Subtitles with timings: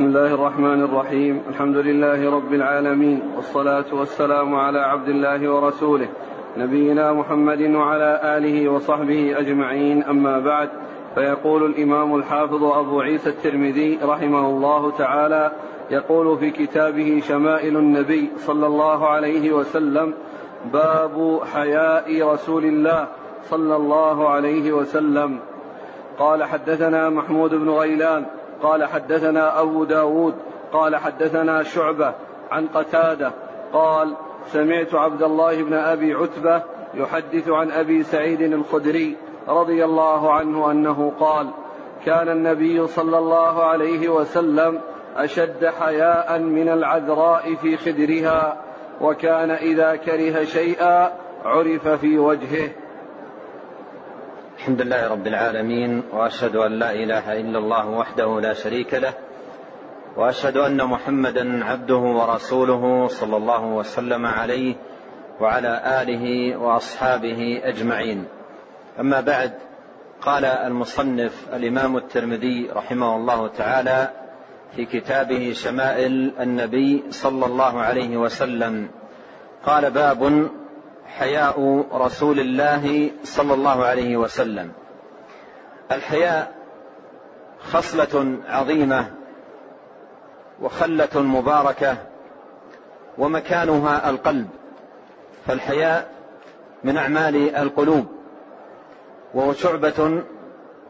[0.00, 1.42] بسم الله الرحمن الرحيم.
[1.48, 3.20] الحمد لله رب العالمين.
[3.36, 6.08] والصلاة والسلام على عبد الله ورسوله.
[6.56, 10.02] نبينا محمد وعلى آله وصحبه أجمعين.
[10.02, 10.68] أما بعد
[11.14, 15.52] فيقول الإمام الحافظ أبو عيسى الترمذي رحمه الله تعالى
[15.90, 20.14] يقول في كتابه شمائل النبي صلى الله عليه وسلم
[20.72, 23.08] باب حياء رسول الله
[23.50, 25.38] صلى الله عليه وسلم
[26.18, 28.26] قال حدثنا محمود بن غيلان
[28.62, 30.34] قال حدثنا أبو داود
[30.72, 32.14] قال حدثنا شعبة
[32.50, 33.32] عن قتادة
[33.72, 34.14] قال
[34.46, 36.62] سمعت عبد الله بن أبي عتبة
[36.94, 39.16] يحدث عن أبي سعيد الخدري
[39.48, 41.50] رضي الله عنه أنه قال
[42.06, 44.80] كان النبي صلى الله عليه وسلم
[45.16, 48.56] أشد حياء من العذراء في خدرها
[49.00, 51.12] وكان إذا كره شيئا
[51.44, 52.70] عرف في وجهه.
[54.60, 59.12] الحمد لله رب العالمين وأشهد أن لا إله إلا الله وحده لا شريك له
[60.16, 64.74] وأشهد أن محمدا عبده ورسوله صلى الله وسلم عليه
[65.40, 68.24] وعلى آله وأصحابه أجمعين.
[69.00, 69.52] أما بعد
[70.22, 74.08] قال المصنف الإمام الترمذي رحمه الله تعالى
[74.76, 78.88] في كتابه شمائل النبي صلى الله عليه وسلم
[79.66, 80.50] قال باب
[81.18, 84.72] حياء رسول الله صلى الله عليه وسلم.
[85.92, 86.52] الحياء
[87.60, 89.10] خصلة عظيمة
[90.62, 91.96] وخلة مباركة
[93.18, 94.48] ومكانها القلب.
[95.46, 96.10] فالحياء
[96.84, 98.06] من أعمال القلوب
[99.34, 100.22] وهو شعبه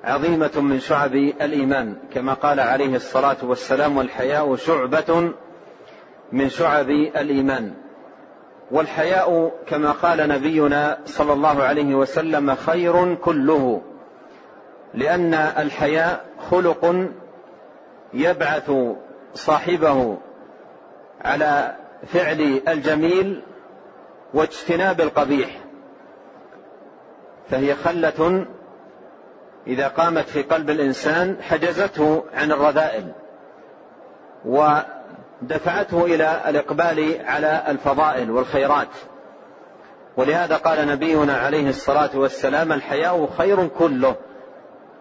[0.04, 1.96] عظيمة من شعب الإيمان.
[2.14, 5.32] كما قال عليه الصلاة والسلام والحياء شعبة
[6.32, 7.74] من شعب الإيمان.
[8.70, 13.82] والحياء كما قال نبينا صلى الله عليه وسلم خير كله
[14.94, 17.08] لأن الحياء خلق
[18.14, 18.72] يبعث
[19.34, 20.18] صاحبه
[21.20, 23.42] على فعل الجميل
[24.34, 25.60] واجتناب القبيح
[27.50, 28.46] فهي خلة
[29.66, 33.12] إذا قامت في قلب الإنسان حجزته عن الرذائل
[35.42, 38.88] ودفعته إلى الإقبال على الفضائل والخيرات.
[40.16, 44.14] ولهذا قال نبينا عليه الصلاة والسلام الحياء خير كله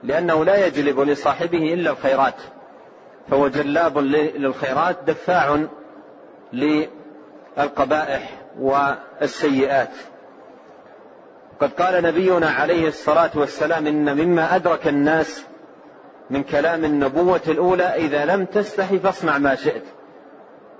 [0.04, 2.36] لأنه لا يجلب لصاحبه إلا الخيرات.
[3.30, 5.66] فهو جلاب للخيرات دفاع
[6.54, 9.92] للقبائح والسيئات.
[11.62, 15.46] قد قال نبينا عليه الصلاة والسلام إن مما أدرك الناس
[16.30, 19.84] من كلام النبوة الأولى إذا لم تستحي فاصنع ما شئت.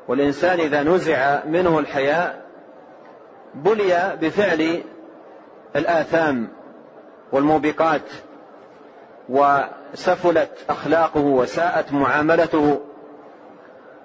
[0.10, 2.42] والإنسان إذا نزع منه الحياء
[3.56, 4.84] بلي بفعل
[5.76, 6.48] الآثام
[7.32, 8.02] والموبقات
[9.30, 12.82] وسفلت أخلاقه وساءت معاملته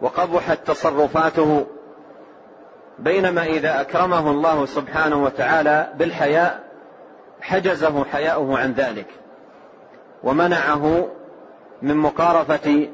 [0.03, 1.67] وقبحت تصرفاته
[2.99, 6.65] بينما إذا أكرمه الله سبحانه وتعالى بالحياء
[7.41, 9.09] حجزه حياؤه عن ذلك
[10.25, 11.09] ومنعه
[11.83, 12.89] من مقارفة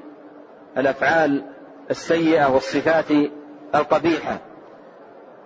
[0.76, 1.42] الأفعال
[1.90, 3.10] السيئة والصفات
[3.74, 4.38] القبيحة.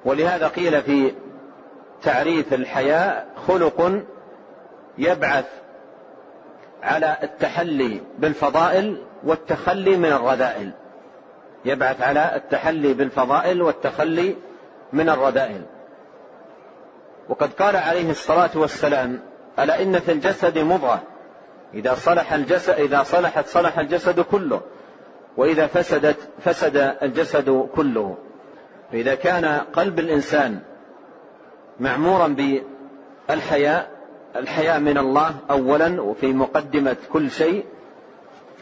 [0.04, 1.12] ولهذا قيل في
[2.02, 4.02] تعريف الحياء خلق
[4.98, 5.44] يبعث
[6.82, 10.70] على التحلي بالفضائل والتخلي من الرذائل.
[11.64, 14.36] يبعث على التحلي بالفضائل والتخلي
[14.92, 15.62] من الرذائل.
[17.28, 19.20] وقد قال عليه الصلاة والسلام
[19.58, 21.02] ألا إن في الجسد مضغة.
[21.74, 24.60] إذا صلح الجسد إذا صلحت صلح الجسد كله.
[25.36, 28.16] وإذا فسدت فسد الجسد كله.
[28.92, 30.60] فإذا كان قلب الإنسان
[31.80, 32.36] معمورا
[33.28, 33.94] بالحياء
[34.36, 37.64] الحياء من الله أولا وفي مقدمة كل شيء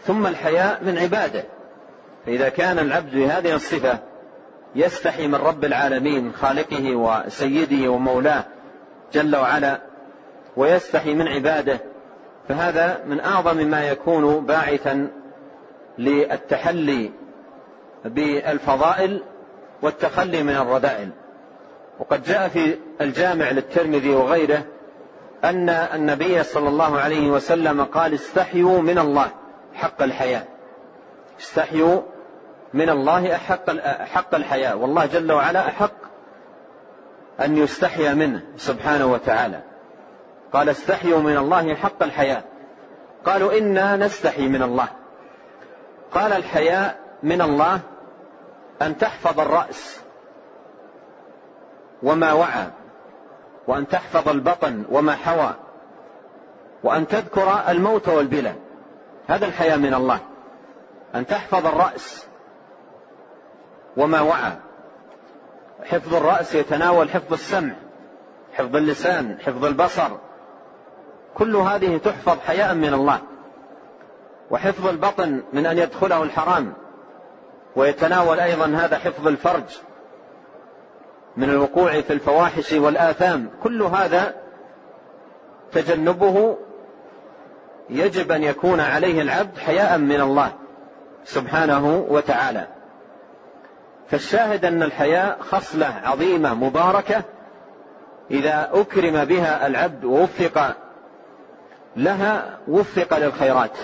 [0.04, 1.44] ثم الحياء من عباده.
[2.26, 3.98] فإذا كان العبد بهذه الصفة
[4.74, 8.44] يستحي من رب العالمين خالقه وسيده ومولاه
[9.12, 9.80] جل وعلا
[10.56, 11.78] ويستحي من عباده
[12.48, 15.08] فهذا من أعظم ما يكون باعثا
[15.98, 17.10] للتحلي
[18.04, 19.22] بالفضائل
[19.82, 21.10] والتخلي من الرذائل.
[21.98, 24.62] وقد جاء في الجامع للترمذي وغيره
[25.44, 29.30] أن النبي صلى الله عليه وسلم قال استحيوا من الله
[29.74, 30.44] حق الحياة.
[31.40, 32.00] استحيوا
[32.74, 33.70] من الله أحق
[34.00, 34.76] حق الحياة.
[34.76, 35.92] والله جل وعلا أحق
[37.40, 39.60] أن يستحيا منه سبحانه وتعالى.
[40.52, 42.42] قال استحيوا من الله حق الحياة.
[43.24, 44.88] قالوا إنا نستحي من الله.
[46.14, 47.80] قال الحياء من الله
[48.82, 50.00] أن تحفظ الرأس
[52.02, 52.66] وما وعى
[53.66, 55.54] وأن تحفظ البطن وما حوى
[56.82, 58.54] وأن تذكر الموت والبلى
[59.28, 60.18] هذا الحياء من الله.
[61.14, 62.26] أن تحفظ الرأس
[63.96, 64.52] وما وعى.
[65.84, 67.74] حفظ الرأس يتناول حفظ السمع
[68.52, 70.10] حفظ اللسان حفظ البصر.
[71.34, 73.20] كل هذه تحفظ حياء من الله.
[74.50, 76.72] وحفظ البطن من أن يدخله الحرام.
[77.76, 79.78] ويتناول أيضا هذا حفظ الفرج
[81.36, 83.50] من الوقوع في الفواحش والآثام.
[83.62, 84.34] كل هذا
[85.72, 86.56] تجنبه
[87.90, 90.52] يجب أن يكون عليه العبد حياء من الله
[91.24, 92.66] سبحانه وتعالى.
[94.08, 97.22] فالشاهد أن الحياء خصلة عظيمة مباركة
[98.30, 100.76] إذا أكرم بها العبد ووفق
[101.96, 103.78] لها وفق للخيرات.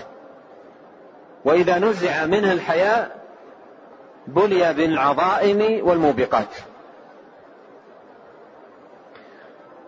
[1.44, 3.19] وإذا نزع منه الحياء
[4.26, 6.49] بلي بالعظائم والموبقات.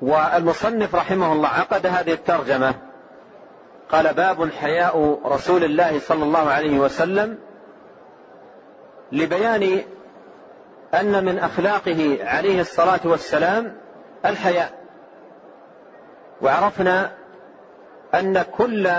[0.02, 2.75] والمصنف رحمه الله عقد هذه الترجمة.
[3.93, 7.38] قال باب حياء رسول الله صلى الله عليه وسلم
[9.12, 9.82] لبيان
[10.94, 13.76] أن من أخلاقه عليه الصلاة والسلام
[14.26, 14.73] الحياء.
[16.43, 17.12] وعرفنا
[18.14, 18.91] أن كل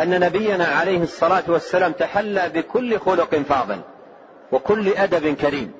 [0.00, 3.80] أن نبينا عليه الصلاة والسلام تحلى بكل خلق فاضل
[4.52, 5.72] وكل أدب كريم.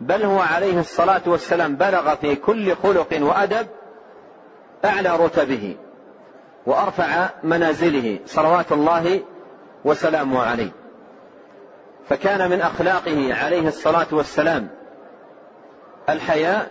[0.00, 3.66] بل هو عليه الصلاة والسلام بلغ في كل خلق وأدب
[4.84, 5.76] أعلى رتبه
[6.66, 9.20] وأرفع منازله صلوات الله
[9.84, 10.70] وسلامه عليه.
[12.08, 14.68] فكان من أخلاقه عليه الصلاة والسلام
[16.08, 16.70] الحياء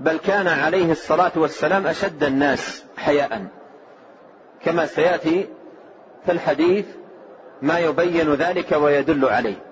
[0.00, 3.46] بل كان عليه الصلاة والسلام أشد الناس حياء.
[4.64, 5.48] كما سيأتي
[6.30, 6.86] الحديث
[7.62, 9.62] ما يبين ذلك ويدل عليه.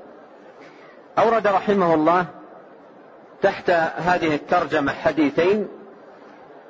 [1.18, 2.26] أورد رحمه الله
[3.42, 5.68] تحت هذه الترجمة حديثين.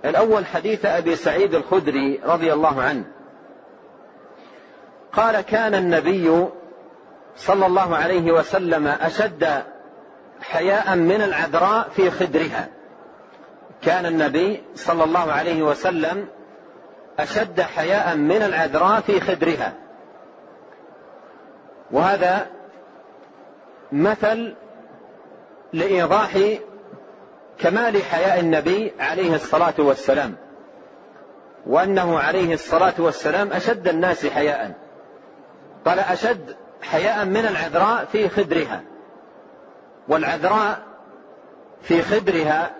[0.04, 3.04] الأول حديث أبي سعيد الخدري رضي الله عنه.
[5.12, 6.46] قال كان النبي
[7.36, 9.62] صلى الله عليه وسلم أشد
[10.42, 12.69] حياء من العذراء في خدرها.
[13.82, 16.28] كان النبي صلى الله عليه وسلم
[17.19, 19.72] أشد حياء من العذراء في خدرها.
[21.90, 22.46] وهذا
[23.93, 24.55] مثل
[25.72, 26.38] لإيضاح
[27.58, 30.34] كمال حياء النبي عليه الصلاة والسلام
[31.66, 34.72] وأنه عليه الصلاة والسلام أشد الناس حياء
[35.84, 38.82] قال أشد حياء من العذراء في خدرها.
[40.08, 40.78] والعذراء
[41.82, 42.70] في خدرها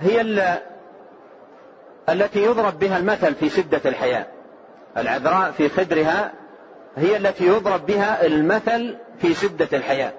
[0.00, 0.20] هي
[2.08, 4.32] التي يضرب بها المثل في شدة الحياء
[4.96, 6.32] العذراء في خدرها
[6.96, 10.14] هي التي يضرب بها المثل في شدة الحياء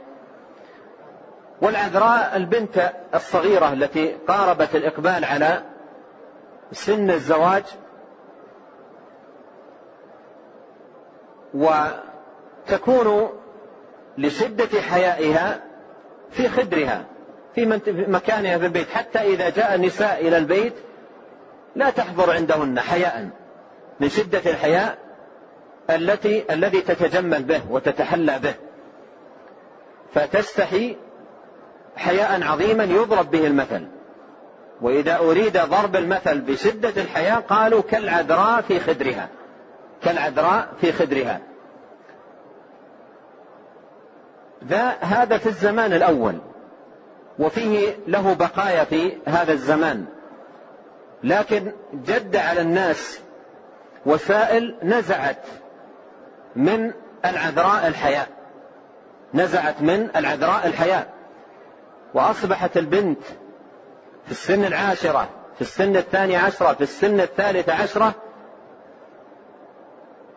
[1.61, 5.63] والعذراء البنت الصغيرة التي قاربت الإقبال على
[6.71, 7.63] سن الزواج
[11.53, 13.29] وتكون
[14.17, 15.61] لشدة حيائها
[16.31, 17.05] في خدرها
[17.55, 17.65] في
[18.07, 20.73] مكانها في البيت حتى إذا جاء النساء إلى البيت
[21.75, 23.29] لا تحضر عندهن حياء
[23.99, 24.97] من شدة الحياء
[25.89, 28.53] التي الذي تتجمل به وتتحلى به.
[30.13, 30.95] فتستحي
[31.95, 33.87] حياء عظيما يضرب به المثل.
[34.81, 39.29] وإذا أريد ضرب المثل بشدة الحياء قالوا كالعذراء في خدرها.
[40.03, 41.39] كالعذراء في خدرها.
[44.67, 46.35] ذا هذا في الزمان الأول.
[47.39, 50.05] وفيه له بقايا في هذا الزمان.
[51.23, 53.19] لكن جد على الناس
[54.05, 55.45] وسائل نزعت
[56.55, 56.91] من
[57.25, 58.27] العذراء الحياء
[59.33, 61.13] نزعت من العذراء الحياء
[62.13, 63.23] وأصبحت البنت
[64.25, 68.13] في السن العاشرة في السن الثاني عشرة في السن الثالثة عشرة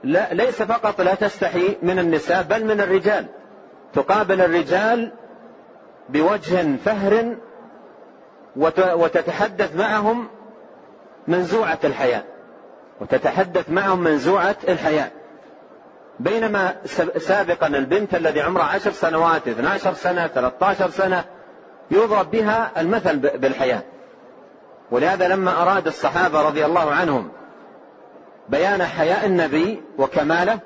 [0.04, 3.26] لا ليس فقط لا تستحي من النساء بل من الرجال.
[3.92, 5.12] تقابل الرجال
[6.08, 7.36] بوجه فهر
[8.76, 10.28] وتتحدث معهم
[11.28, 12.22] منزوعة الحياة
[13.00, 15.10] وتتحدث معهم منزوعة الحياة.
[16.20, 16.74] بينما
[17.18, 21.24] سابقا البنت الذي عمرها عشر سنوات 12 سنة 13 سنة
[21.90, 23.82] يضرب بها المثل بالحياة.
[24.90, 27.28] ولهذا لما أراد الصحابة رضي الله عنهم
[28.48, 30.58] بيان حياء النبي وكماله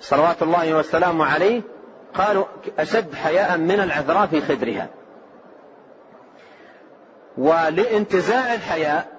[0.00, 1.62] صلوات الله وسلامه عليه
[2.14, 2.44] قالوا
[2.78, 4.88] أشد حياء من العذراء في خدرها.
[7.38, 9.17] ولانتزاع الحياء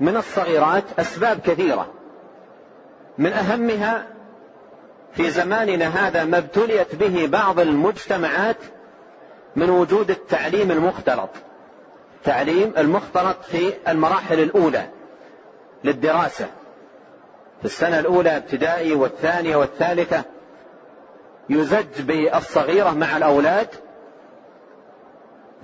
[0.00, 1.86] من الصغيرات أسباب كثيرة.
[3.18, 4.06] من أهمها
[5.12, 8.56] في زماننا هذا ما ابتليت به بعض المجتمعات
[9.56, 11.30] من وجود التعليم المختلط.
[12.24, 14.88] تعليم المختلط في المراحل الأولى
[15.84, 16.46] للدراسة.
[17.60, 20.22] في السنة الأولى ابتدائي والثانية والثالثة
[21.50, 23.68] يزج بالصغيرة مع الأولاد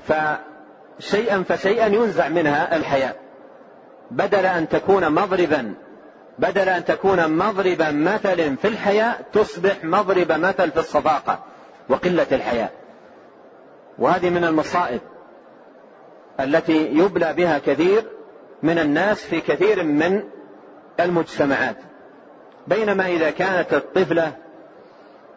[0.08, 3.25] فشيئا فشيئا ينزع منها الحياء
[4.10, 5.74] بدل أن تكون مضربا
[6.38, 11.38] بدل أن تكون مضرب مثل في الحياء تصبح مضرب مثل في الصداقة
[11.88, 12.72] وقلة الحياء
[13.98, 15.00] وهذه من المصائب
[16.40, 18.04] التي يبلى بها كثير
[18.62, 20.22] من الناس في كثير من
[21.00, 21.76] المجتمعات.
[22.66, 24.32] بينما إذا كانت الطفلة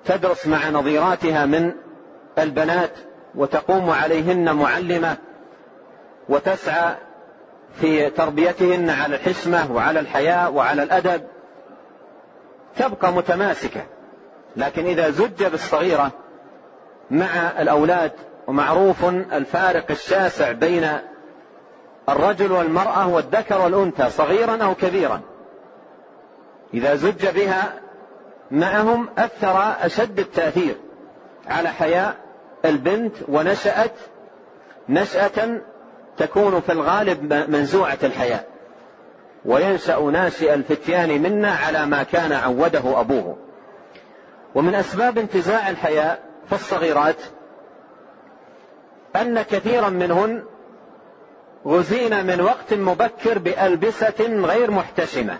[0.06, 1.72] تدرس مع نظيراتها من
[2.38, 2.92] البنات
[3.36, 5.18] وتقوم عليهن معلمة
[6.30, 6.96] وتسعى
[7.76, 11.22] في تربيتهن على الحشمة وعلى الحياء وعلى الأدب
[12.76, 13.82] تبقى متماسكة.
[14.56, 16.12] لكن إذا زج بالصغيرة
[17.12, 18.12] مع الأولاد
[18.48, 20.88] ومعروف الفارق الشاسع بين
[22.10, 25.22] الرجل والمرأة والذكر والأنثى صغيرا أو كبيرا
[26.74, 27.74] إذا زج بها
[28.52, 30.76] معهم أثر أشد التأثير
[31.48, 32.16] على حياء
[32.66, 33.94] البنت ونشأت
[34.90, 35.62] نشأة
[36.20, 38.48] تكون في الغالب منزوعة الحياء
[39.46, 43.38] وينشأ ناشئ الفتيان منا على ما كان عوده أبوه.
[44.56, 47.16] ومن أسباب انتزاع الحياء في الصغيرات
[49.16, 50.44] أن كثيرا منهن
[51.68, 55.38] غزين من وقت مبكر بألبسة غير محتشمة.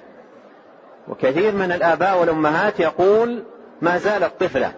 [1.08, 3.44] وكثير من الآباء والأمهات يقول
[3.82, 4.74] ما زالت طفلة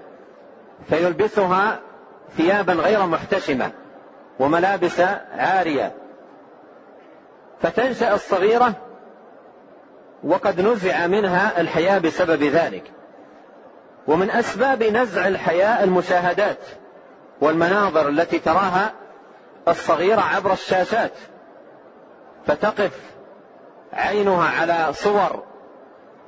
[0.89, 1.79] فيلبسها
[2.37, 3.71] ثيابا غير محتشمة.
[4.41, 5.01] وملابس
[5.37, 5.91] عارية.
[7.61, 8.73] فتنشأ الصغيرة
[10.23, 12.91] وقد نزع منها الحياة بسبب ذلك.
[14.07, 16.57] ومن أسباب نزع الحياة المشاهدات
[17.41, 18.91] والمناظر التي تراها
[19.67, 21.11] الصغيرة عبر الشاشات.
[22.47, 22.99] فتقف
[23.93, 25.43] عينها على صور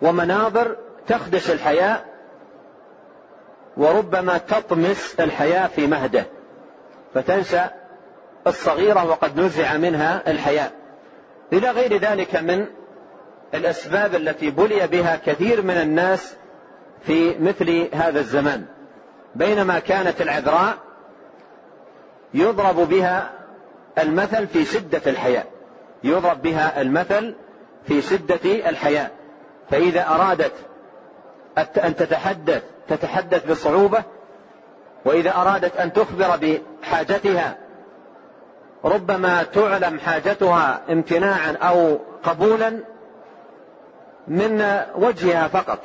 [0.02, 0.76] ومناظر
[1.08, 2.00] تخدش الحياة
[3.78, 6.26] وربما تطمس الحياة في مهده.
[7.14, 7.83] فتنشأ
[8.48, 10.72] الصغيرة وقد نزع منها الحياة
[11.54, 12.66] إلى غير ذلك من
[13.54, 16.36] الأسباب التي بلي بها كثير من الناس
[17.06, 18.66] في مثل هذا الزمان.
[19.36, 20.78] بينما كانت العذراء
[22.34, 23.32] يضرب بها
[23.98, 25.44] المثل في شدة الحياة
[26.04, 27.36] يضرب بها المثل
[27.88, 29.12] في شدة الحياة
[29.70, 30.54] فإذا أرادت
[31.58, 34.04] أن تتحدث تتحدث بصعوبة
[35.06, 37.58] وإذا أرادت أن تخبر بحاجتها
[38.86, 42.80] ربما تعلم حاجتها امتناعا أو قبولا
[44.28, 45.80] من وجهها فقط.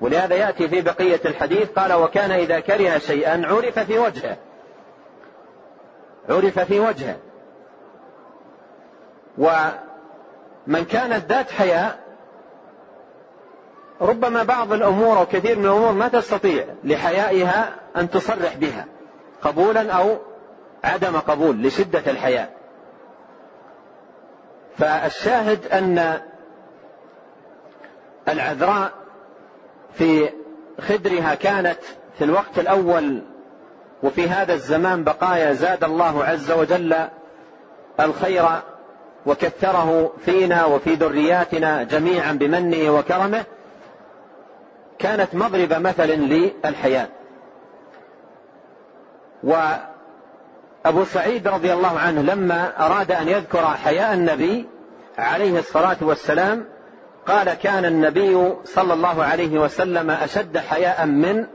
[0.00, 4.36] ولهذا يأتي في بقية الحديث قال وكان إذا كره شيئا عرف في وجهه.
[6.28, 7.16] عرف في وجهه.
[9.38, 11.98] ومن كانت ذات حياء
[14.00, 18.86] ربما بعض الأمور أو كثير من الأمور ما تستطيع لحيائها أن تصرح بها
[19.42, 20.18] قبولا أو
[20.84, 22.52] عدم قبول لشدة الحياء.
[24.78, 26.20] فالشاهد أن
[28.28, 28.92] العذراء
[29.94, 30.28] في
[30.80, 31.78] خدرها كانت
[32.18, 33.22] في الوقت الأول
[34.02, 36.96] وفي هذا الزمان بقايا زاد الله عز وجل
[38.00, 38.44] الخير
[39.26, 43.44] وكثره فينا وفي ذرياتنا جميعا بمنه وكرمه
[44.98, 47.08] كانت مضرب مثل للحياة
[50.84, 54.66] وأبو سعيد رضي الله عنه لما أراد أن يذكر حياء النبي
[55.18, 56.64] عليه الصلاة والسلام
[57.26, 61.46] قال كان النبي صلى الله عليه وسلم أشد حياء من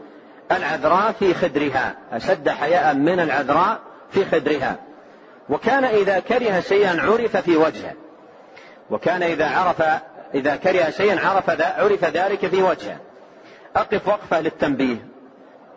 [0.51, 3.79] العذراء في خدرها أشد حياء من العذراء
[4.11, 4.75] في خدرها.
[5.49, 7.93] وكان إذا كره شيئا عرف في وجهه
[8.89, 9.83] وكان إذا عرف
[10.33, 12.97] إذا كره شيئا عرف عرف ذلك في وجهه.
[13.75, 15.07] أقف وقفة للتنبيه.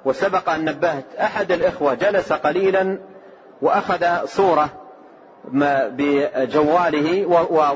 [0.05, 2.99] وسبق أن نبهت أحد الإخوة جلس قليلا
[3.63, 4.69] وأخذ صورة
[5.91, 7.27] بجواله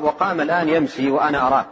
[0.02, 1.64] وقام الآن يمشي وأنا أراه.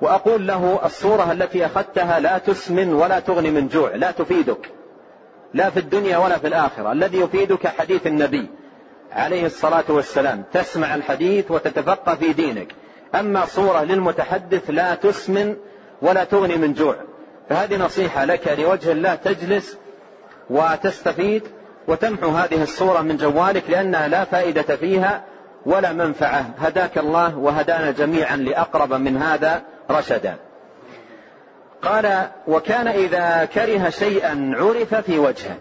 [0.00, 4.70] وأقول له الصورة التي أخذتها لا تسمن ولا تغني من جوع لا تفيدك.
[5.54, 6.92] لا في الدنيا ولا في الآخرة.
[6.92, 8.46] الذي يفيدك حديث النبي
[9.12, 10.44] عليه الصلاة والسلام.
[10.52, 12.74] تسمع الحديث وتتفقه في دينك.
[13.14, 15.56] أما صورة للمتحدث لا تسمن
[16.02, 16.96] ولا تغني من جوع.
[17.48, 19.78] فهذه نصيحة لك لوجه الله تجلس
[20.50, 21.42] وتستفيد
[21.88, 25.22] وتمحو هذه الصورة من جوالك لأنها لا فائدة فيها
[25.66, 26.44] ولا منفعة.
[26.58, 30.36] هداك الله وهدانا جميعا لأقرب من هذا رشدا.
[31.82, 35.56] قال وكان إذا كره شيئا عرف في وجهه.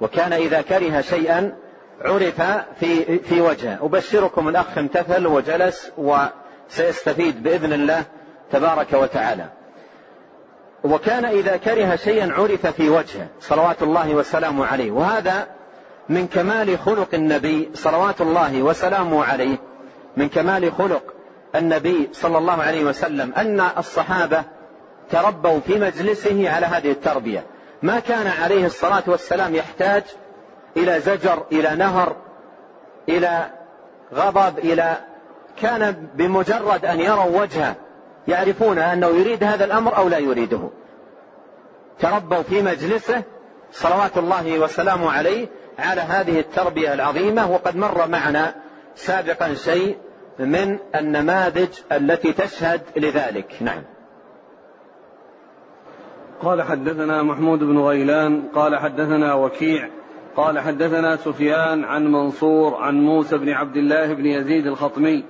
[0.00, 1.52] وكان إذا كره شيئا
[2.00, 2.42] عرف
[2.80, 3.78] في في وجهه.
[3.82, 8.02] أبشركم الأخ امتثل وجلس وسيستفيد بإذن الله
[8.50, 9.44] تبارك وتعالى.
[10.84, 13.26] وكان إذا كره شيئا عرف في وجهه.
[13.40, 14.90] صلوات الله وسلامه عليه.
[14.90, 15.55] وهذا
[16.08, 19.56] من كمال خلق النبي صلوات الله وسلامه عليه
[20.16, 21.02] من كمال خلق
[21.54, 24.44] النبي صلى الله عليه وسلم أن الصحابة
[25.10, 27.44] تربوا في مجلسه على هذه التربية.
[27.82, 30.02] ما كان عليه الصلاة والسلام يحتاج
[30.76, 32.16] إلى زجر إلى نهر
[33.08, 33.50] إلى
[34.14, 34.96] غضب إلى
[35.62, 37.74] كان بمجرد أن يروا وجهه
[38.28, 40.70] يعرفون أنه يريد هذا الأمر أو لا يريده.
[41.98, 43.22] تربوا في مجلسه
[43.72, 48.54] صلوات الله وسلامه عليه على هذه التربية العظيمة وقد مر معنا
[48.94, 49.96] سابقا شيء
[50.38, 53.56] من النماذج التي تشهد لذلك.
[53.60, 53.82] نعم.
[56.42, 59.88] قال حدثنا محمود بن غيلان قال حدثنا وكيع
[60.36, 65.24] قال حدثنا سفيان عن منصور عن موسى بن عبد الله بن يزيد الخطمي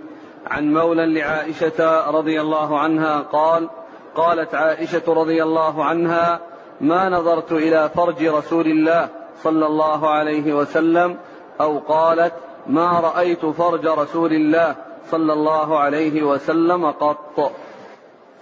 [0.47, 3.69] عن مولى لعائشة رضي الله عنها قال
[4.15, 6.41] قالت عائشة رضي الله عنها
[6.81, 9.09] ما نظرت إلى فرج رسول الله
[9.43, 11.17] صلى الله عليه وسلم
[11.61, 12.33] أو قالت
[12.67, 14.75] ما رأيت فرج رسول الله
[15.11, 17.53] صلى الله عليه وسلم قط.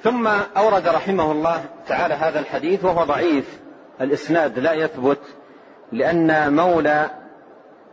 [0.02, 3.60] ثم أورد رحمه الله تعالى هذا الحديث وهو ضعيف.
[4.00, 5.20] الإسناد لا يثبت
[5.92, 7.10] لأن مولى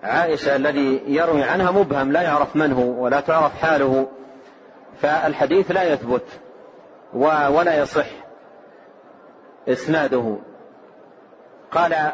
[0.03, 4.07] عائشة الذي يروي عنها مبهم لا يعرف من هو ولا تعرف حاله
[5.01, 6.25] فالحديث لا يثبت
[7.13, 8.07] ولا يصح
[9.67, 10.37] إسناده.
[11.71, 12.11] قال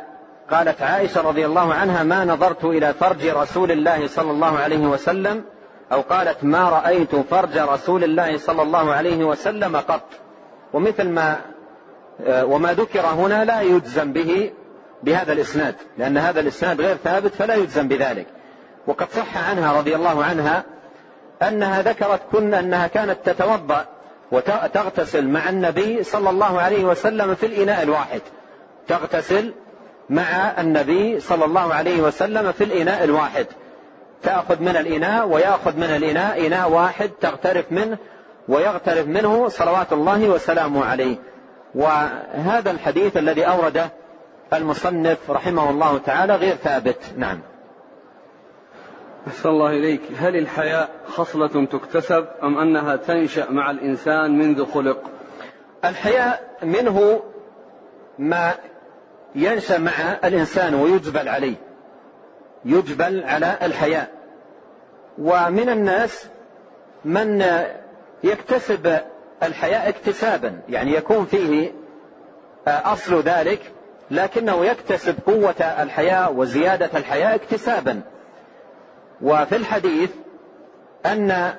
[0.52, 5.44] قالت عائشة رضي الله عنها ما نظرت إلى فرج رسول الله صلى الله عليه وسلم؟
[5.92, 10.04] أو قالت ما رأيت فرج رسول الله صلى الله عليه وسلم قط.
[10.74, 11.38] ومثل ما
[12.30, 14.52] وما ذكر هنا لا يجزم به
[15.04, 18.28] بهذا الإسناد لأن هذا الإسناد غير ثابت فلا يجزم بذلك.
[18.88, 20.64] وقد صح عنها رضي الله عنها
[21.42, 23.86] أنها ذكرت كن أنها كانت تتوضأ
[24.32, 28.22] وتغتسل مع النبي صلى الله عليه وسلم في الإناء الواحد.
[28.88, 29.54] تغتسل
[30.10, 33.46] مع النبي صلى الله عليه وسلم في الإناء الواحد.
[34.24, 37.98] تأخذ من الإناء ويأخذ من الإناء إناء واحد تغترف منه
[38.48, 41.16] ويغترف منه صلوات الله وسلامه عليه.
[41.76, 43.90] وهذا الحديث الذي أورده
[44.54, 47.00] المصنف رحمه الله تعالى غير ثابت.
[47.18, 47.40] نعم.
[49.28, 50.02] أحسن الله إليك.
[50.20, 55.04] هل الحياء خصلة تكتسب أم أنها تنشأ مع الإنسان منذ خلق؟
[55.86, 57.22] الحياء منه
[58.20, 58.54] ما
[59.38, 59.92] ينشأ مع
[60.24, 61.56] الإنسان ويجبل عليه.
[62.66, 64.12] يجبل على الحياء
[65.18, 66.28] ومن الناس
[67.06, 67.46] من
[68.24, 68.98] يكتسب
[69.44, 70.60] الحياء اكتسابا.
[70.70, 71.72] يعني يكون فيه
[72.68, 73.72] أصل ذلك
[74.12, 78.02] لكنه يكتسب قوة الحياء وزيادة الحياء اكتسابا.
[79.22, 80.10] وفي الحديث
[81.06, 81.54] أن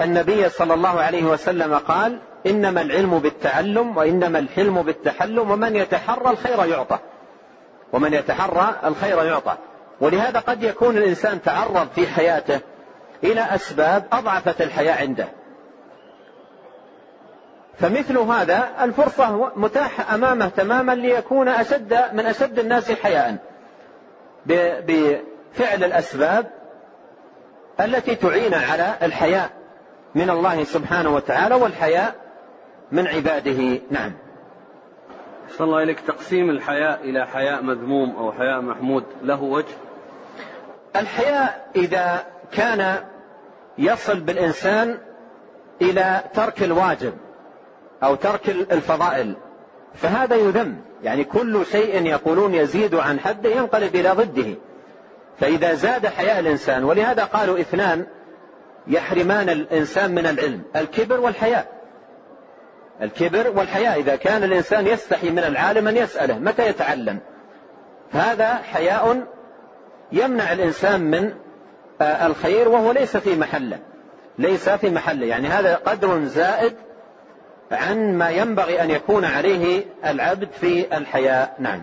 [0.00, 6.64] النبي صلى الله عليه وسلم قال إنما العلم بالتعلم وإنما الحلم بالتحلم ومن يتحرى الخير
[6.64, 6.98] يعطى.
[7.92, 9.56] ومن يتحرى الخير يعطى.
[10.00, 12.60] ولهذا قد يكون الإنسان تعرض في حياته
[13.24, 15.28] إلى أسباب أضعفت الحياة عنده.
[17.78, 23.36] فمثل هذا الفرصة متاحة أمامه تماما ليكون أشد من أشد الناس حياء.
[24.46, 26.50] بفعل الأسباب
[27.80, 29.50] التي تعين على الحياء
[30.14, 32.23] من الله سبحانه وتعالى والحياء
[32.94, 33.80] من عباده.
[33.90, 34.12] نعم.
[35.48, 36.00] صلى الله إليك.
[36.00, 39.04] تقسيم الحياء إلى حياء مذموم أو حياء محمود.
[39.22, 39.74] له وجه.
[40.96, 42.96] الحياء إذا كان
[43.78, 44.98] يصل بالإنسان
[45.82, 47.12] إلى ترك الواجب
[48.02, 49.34] أو ترك الفضائل
[49.94, 50.76] فهذا يذم.
[51.02, 54.54] يعني كل شيء يقولون يزيد عن حده ينقلب إلى ضده.
[55.40, 58.06] فإذا زاد حياء الإنسان ولهذا قالوا اثنان
[58.86, 61.83] يحرمان الإنسان من العلم الكبر والحياء.
[63.02, 67.18] الكبر والحياء إذا كان الإنسان يستحي من العالم أن يسأله متى يتعلم.
[68.12, 69.26] هذا حياء
[70.12, 71.34] يمنع الإنسان من
[72.00, 73.78] آه، الخير وهو ليس في محله.
[74.38, 75.26] ليس في محله.
[75.26, 76.74] يعني هذا قدر زائد
[77.72, 81.56] عن ما ينبغي أن يكون عليه العبد في الحياء.
[81.58, 81.82] نعم.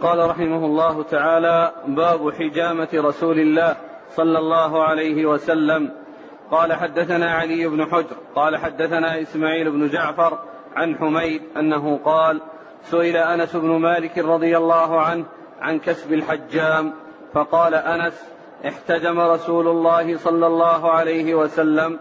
[0.00, 3.76] قال رحمه الله تعالى باب حجامة رسول الله
[4.10, 6.05] صلى الله عليه وسلم.
[6.50, 10.38] قال حدثنا علي بن حجر قال حدثنا إسماعيل بن جعفر
[10.76, 12.40] عن حميد أنه قال
[12.82, 15.24] سئل أنس بن مالك رضي الله عنه
[15.60, 16.92] عن كسب الحجام
[17.34, 18.24] فقال أنس
[18.66, 21.98] احتجم رسول الله صلى الله عليه وسلم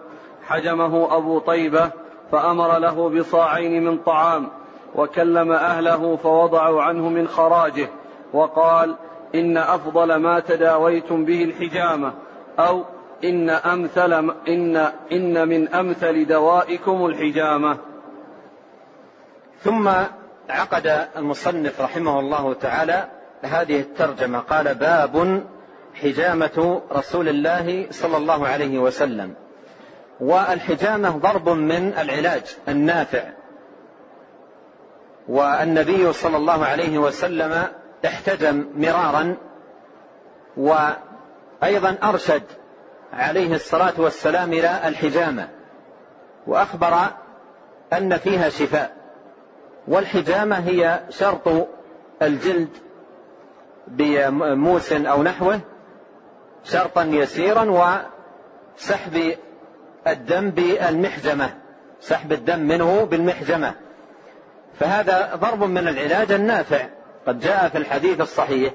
[0.47, 1.91] حجمه أبو طيبة
[2.31, 4.49] فأمر له بصاعين من طعام
[4.95, 7.89] وكلم أهله فوضعوا عنه من خراجه
[8.34, 8.95] وقال
[9.36, 12.13] إن أفضل ما تداويتم به الحجامة
[12.60, 12.84] أو
[13.23, 14.13] إن أمثل
[14.47, 14.75] إن
[15.12, 17.78] إن من أمثل دوائكم الحجامة.
[19.62, 19.89] ثم
[20.49, 23.08] عقد المصنف رحمه الله تعالى
[23.41, 25.43] هذه الترجمة قال باب
[26.01, 29.34] حجامة رسول الله صلى الله عليه وسلم
[30.19, 33.23] والحجامة ضرب من العلاج النافع
[35.28, 37.63] والنبي صلى الله عليه وسلم
[38.06, 39.38] احتجم مرارا
[40.58, 42.43] وأيضا أرشد
[43.13, 45.50] عليه الصلاة والسلام إلى الحجامة
[46.48, 46.96] وأخبر
[47.94, 48.96] أن فيها شفاء.
[49.88, 51.68] والحجامة هي شرط
[52.22, 52.70] الجلد
[53.88, 55.60] بموس أو نحوه
[56.63, 57.63] شرطا يسيرا
[58.78, 59.36] وسحب
[60.08, 61.54] الدم بالمحجمة
[62.00, 63.74] سحب الدم منه بالمحجمة.
[64.80, 66.88] فهذا ضرب من العلاج النافع
[67.28, 68.74] قد جاء في الحديث الصحيح.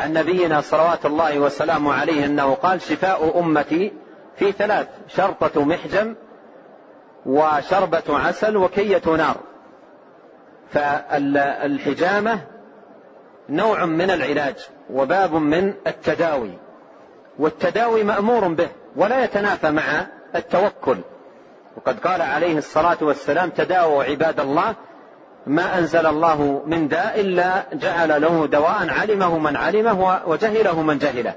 [0.00, 3.92] عن نبينا صلوات الله وسلامه عليه أنه قال شفاء أمتي
[4.36, 6.14] في ثلاث شرطة محجم
[7.26, 9.36] وشربة عسل وكية نار.
[10.72, 12.40] فالحجامة
[13.48, 16.58] نوع من العلاج وباب من التداوي
[17.38, 20.98] والتداوي مأمور به ولا يتنافى مع التوكل.
[21.76, 24.74] وقد قال عليه الصلاة والسلام تداووا عباد الله
[25.46, 31.34] ما أنزل الله من داء إلا جعل له دواء علمه من علمه وجهله من جهله.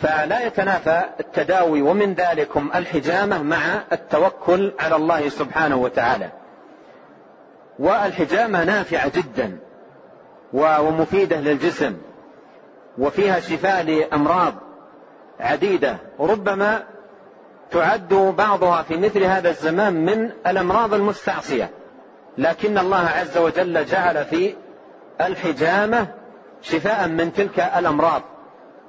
[0.00, 6.30] فلا يتنافى التداوي ومن ذلكم الحجامة مع التوكل على الله سبحانه وتعالى.
[7.78, 9.58] والحجامة نافعة جدا
[10.52, 11.96] ومفيدة للجسم
[12.98, 14.54] وفيها شفاء لأمراض
[15.40, 15.96] عديدة.
[16.18, 16.82] وربما
[17.70, 21.70] تعد بعضها في مثل هذا الزمان من الأمراض المستعصية.
[22.38, 24.54] لكن الله عز وجل جعل في
[25.20, 26.06] الحجامة
[26.62, 28.22] شفاء من تلك الأمراض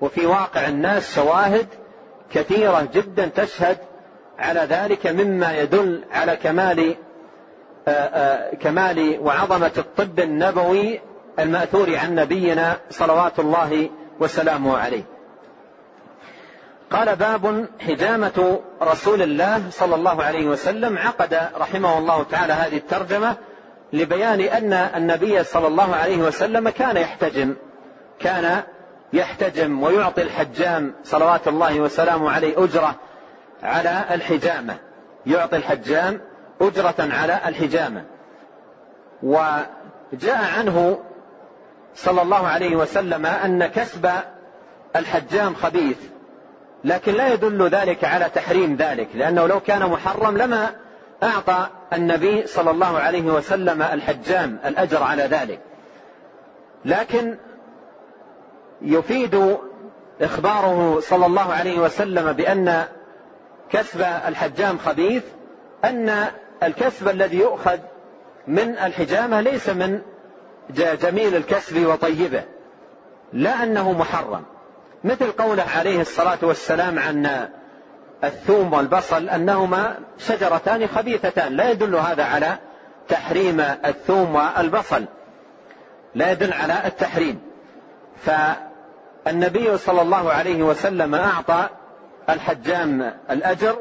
[0.02, 1.68] وفي واقع الناس شواهد
[2.32, 3.78] كثيرة جدا تشهد
[4.40, 6.96] على ذلك مما يدل على كمال
[7.88, 11.00] آه، آه، كمال وعظمة الطب النبوي
[11.40, 15.04] المأثور عن نبينا صلوات الله وسلامه عليه.
[16.92, 23.36] قال باب حجامة رسول الله صلى الله عليه وسلم عقد رحمه الله تعالى هذه الترجمة
[23.94, 27.56] لبيان أن النبي صلى الله عليه وسلم كان يحتجم
[28.20, 28.64] كان
[29.14, 32.96] يحتجم ويعطي الحجام صلوات الله وسلامه عليه أجرة
[33.64, 34.78] على الحجامة
[35.26, 36.22] يعطي الحجام
[36.62, 38.04] أجرة على الحجامة.
[39.24, 41.00] وجاء عنه
[41.96, 44.10] صلى الله عليه وسلم أن كسب
[44.96, 45.98] الحجام خبيث.
[46.84, 50.70] لكن لا يدل ذلك على تحريم ذلك لأنه لو كان محرم لما
[51.24, 55.60] أعطى النبي صلى الله عليه وسلم الحجام الأجر على ذلك.
[56.86, 57.38] لكن
[58.82, 59.58] يفيد
[60.22, 62.84] إخباره صلى الله عليه وسلم بأن
[63.70, 65.24] كسب الحجام خبيث
[65.86, 66.26] أن
[66.64, 67.78] الكسب الذي يؤخذ
[68.48, 70.02] من الحجامة ليس من
[70.76, 72.44] جميل الكسب وطيبه
[73.34, 74.44] لا أنه محرم.
[75.04, 77.48] مثل قوله عليه الصلاة والسلام عن
[78.24, 81.54] الثوم والبصل أنهما شجرتان خبيثتان.
[81.54, 82.58] لا يدل هذا على
[83.08, 85.06] تحريم الثوم والبصل.
[86.16, 87.42] لا يدل على التحريم.
[88.26, 91.70] فالنبي صلى الله عليه وسلم أعطى
[92.30, 93.80] الحجام الأجر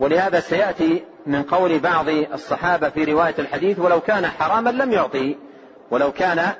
[0.00, 5.34] ولهذا سيأتي من قول بعض الصحابة في رواية الحديث ولو كان حراما لم يعطه
[5.90, 6.50] ولو كان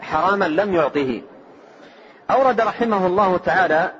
[0.00, 1.22] حراما لم يعطه.
[2.32, 3.92] أورد رحمه الله تعالى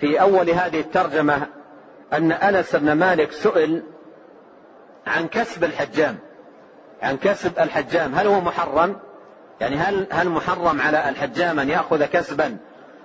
[0.00, 1.46] في أول هذه الترجمة
[2.12, 3.82] أن أنس بن مالك سئل
[5.06, 6.18] عن كسب الحجام
[7.02, 8.96] عن كسب الحجام هل هو محرم؟
[9.60, 12.56] يعني هل هل محرم على الحجام أن يأخذ كسبا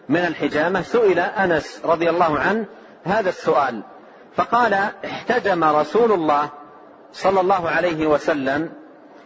[0.10, 2.66] من الحجامة؟ سئل أنس رضي الله عنه
[3.06, 3.82] هذا السؤال
[4.36, 4.74] فقال
[5.06, 6.50] احتجم رسول الله
[7.14, 8.70] صلى الله عليه وسلم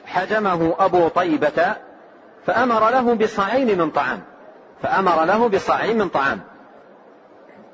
[0.06, 1.76] حجمه أبو طيبة
[2.46, 4.31] فأمر له بصاعين من طعام
[4.84, 6.41] فأمر له بصاعين من طعام.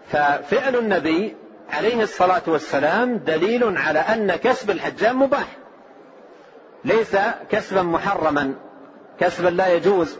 [0.08, 1.36] ففعل النبي
[1.70, 5.48] عليه الصلاة والسلام دليل على أن كسب الحجام مباح.
[6.86, 7.17] ليس
[7.50, 8.54] كسبا محرما
[9.20, 10.17] كسبا لا يجوز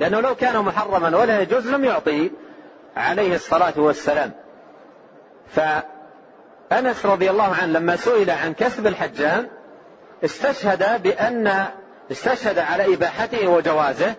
[0.00, 2.30] لأنه لو كان محرما ولا يجوز لم يعطي
[2.96, 4.32] عليه الصلاة والسلام.
[5.48, 9.48] فأنس رضي الله عنه لما سئل عن كسب الحجام
[10.24, 11.66] استشهد بأن
[12.10, 14.14] استشهد على إباحته وجوازه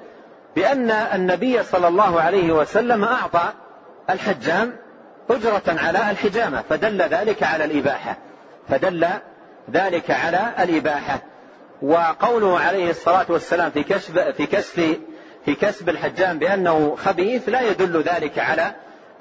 [0.60, 3.54] بأن النبي صلى الله عليه وسلم أعطى
[4.10, 4.76] الحجام
[5.30, 8.18] أجرة على الحجامة فدل ذلك على الإباحة.
[8.70, 9.08] فدل
[9.72, 11.20] ذلك على الإباحة.
[11.82, 14.98] وقوله عليه الصلاة والسلام في كسب في كسب
[15.46, 18.72] في كسب الحجام بأنه خبيث لا يدل ذلك على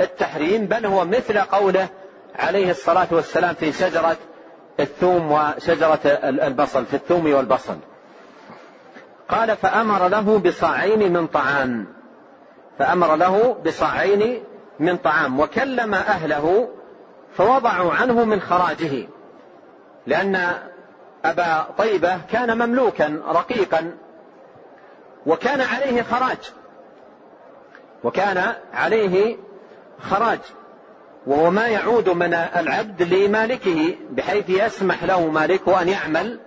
[0.00, 1.88] التحريم بل هو مثل قوله
[2.38, 4.16] عليه الصلاة والسلام في شجرة
[4.80, 7.76] الثوم وشجرة البصل في الثوم والبصل.
[9.28, 11.86] قال فأمر له بصاعين من طعام.
[12.78, 14.42] فأمر له بصاعين
[14.80, 15.40] من طعام.
[15.40, 16.68] وكلم أهله
[17.36, 19.08] فوضعوا عنه من خراجه.
[20.06, 20.48] لأن
[21.24, 23.94] أبا طيبة كان مملوكا رقيقا
[25.26, 26.52] وكان عليه خراج.
[28.04, 29.36] وكان عليه
[30.00, 30.40] خراج.
[31.26, 36.40] وهو ما يعود من العبد لمالكه بحيث يسمح له مالكه أن يعمل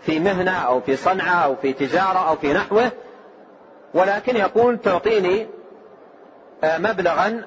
[0.00, 2.90] في مهنة أو في صنعة أو في تجارة أو في نحوه
[3.94, 5.46] ولكن يقول تعطيني
[6.64, 7.44] آه، مبلغا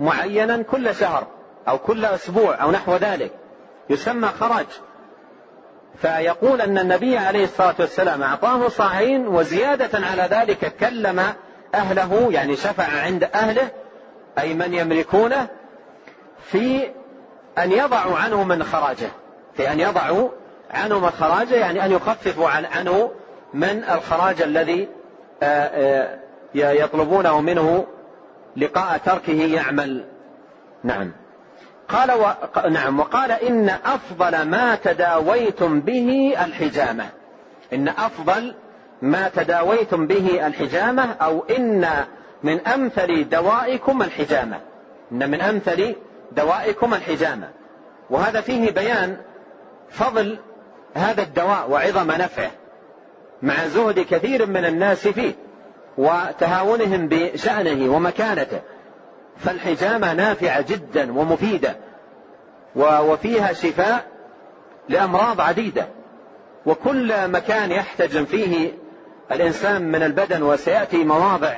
[0.00, 1.26] معينا كل شهر
[1.68, 3.30] أو كل أسبوع أو نحو ذلك
[3.90, 4.66] يسمى خراج
[6.02, 11.34] فيقول أن النبي عليه الصلاة والسلام أعطاه صاعين وزيادة على ذلك كلم
[11.74, 13.68] أهله يعني شفع عند أهله
[14.38, 15.46] أي من يملكونه
[16.42, 16.88] في
[17.58, 19.08] أن يضعوا عنه من خراجه
[19.54, 20.28] في أن يضعوا
[20.70, 23.10] عنه من خراجه يعني أن يخففوا عنه
[23.54, 24.88] من الخراج الذي
[25.42, 26.18] آه، آه،
[26.54, 27.86] يطلبونه منه
[28.56, 30.04] لقاء تركه يعمل.
[30.84, 31.12] نعم.
[31.88, 32.26] قال و...
[32.70, 37.04] نعم وقال إن أفضل ما تداويتم به الحجامة.
[37.72, 38.54] إن أفضل
[39.02, 41.88] ما تداويتم به الحجامة أو إن
[42.42, 44.60] من أمثل دوائكم الحجامة.
[45.12, 45.96] إن من أمثل
[46.32, 47.48] دوائكم الحجامة.
[48.10, 49.16] وهذا فيه بيان
[49.90, 50.38] فضل
[50.96, 52.50] هذا الدواء وعظم نفعه
[53.42, 55.34] مع زهد كثير من الناس فيه
[55.98, 58.60] وتهاونهم بشأنه ومكانته
[59.36, 61.76] فالحجامة نافعة جدا ومفيدة
[62.76, 64.06] وفيها شفاء
[64.88, 65.88] لأمراض عديدة
[66.66, 68.72] وكل مكان يحتجم فيه
[69.32, 71.54] الإنسان من البدن وسيأتي مواضع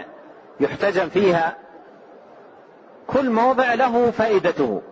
[0.61, 1.57] يحتجم فيها
[3.07, 4.83] كل موضع له فائدته.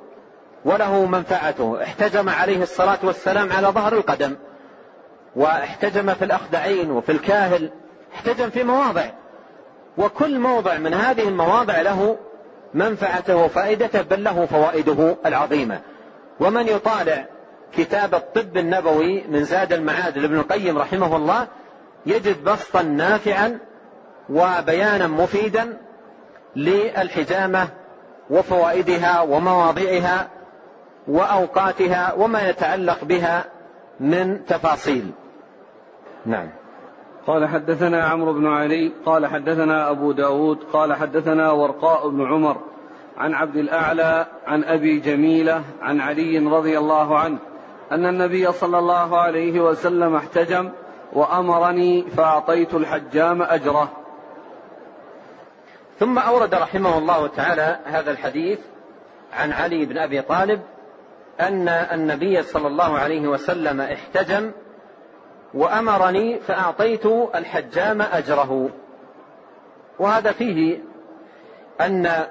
[0.66, 1.82] وله منفعته.
[1.82, 4.36] احتجم عليه الصلاة والسلام على ظهر القدم.
[5.36, 7.70] واحتجم في الأخدعين وفي الكاهل.
[8.14, 9.04] احتجم في مواضع.
[9.98, 12.16] وكل موضع من هذه المواضع له
[12.74, 15.80] منفعته وفائدته بل له فوائده العظيمة.
[16.40, 17.26] ومن يطالع
[17.72, 21.46] كتاب الطب النبوي من زاد المعاد لابن القيم رحمه الله
[22.06, 23.58] يجد بسطا نافعا
[24.30, 25.78] وبيانا مفيدا
[26.56, 27.68] للحجامة
[28.30, 30.28] وفوائدها ومواضعها
[31.08, 33.44] وأوقاتها وما يتعلق بها
[34.00, 35.10] من تفاصيل.
[36.26, 36.50] نعم.
[37.26, 42.56] قال حدثنا عمرو بن علي قال حدثنا أبو داود قال حدثنا ورقاء بن عمر
[43.16, 47.38] عن عبد الأعلى عن أبي جميلة عن علي رضي الله عنه
[47.92, 50.70] أن النبي صلى الله عليه وسلم احتجم
[51.12, 53.88] وأمرني فأعطيت الحجام أجره.
[55.98, 58.58] ثم أورد رحمه الله تعالى هذا الحديث
[59.32, 60.60] عن علي بن أبي طالب
[61.40, 64.52] أن النبي صلى الله عليه وسلم احتجم
[65.54, 68.70] وأمرني فأعطيت الحجام أجره.
[69.98, 70.78] وهذا فيه
[71.80, 72.26] أن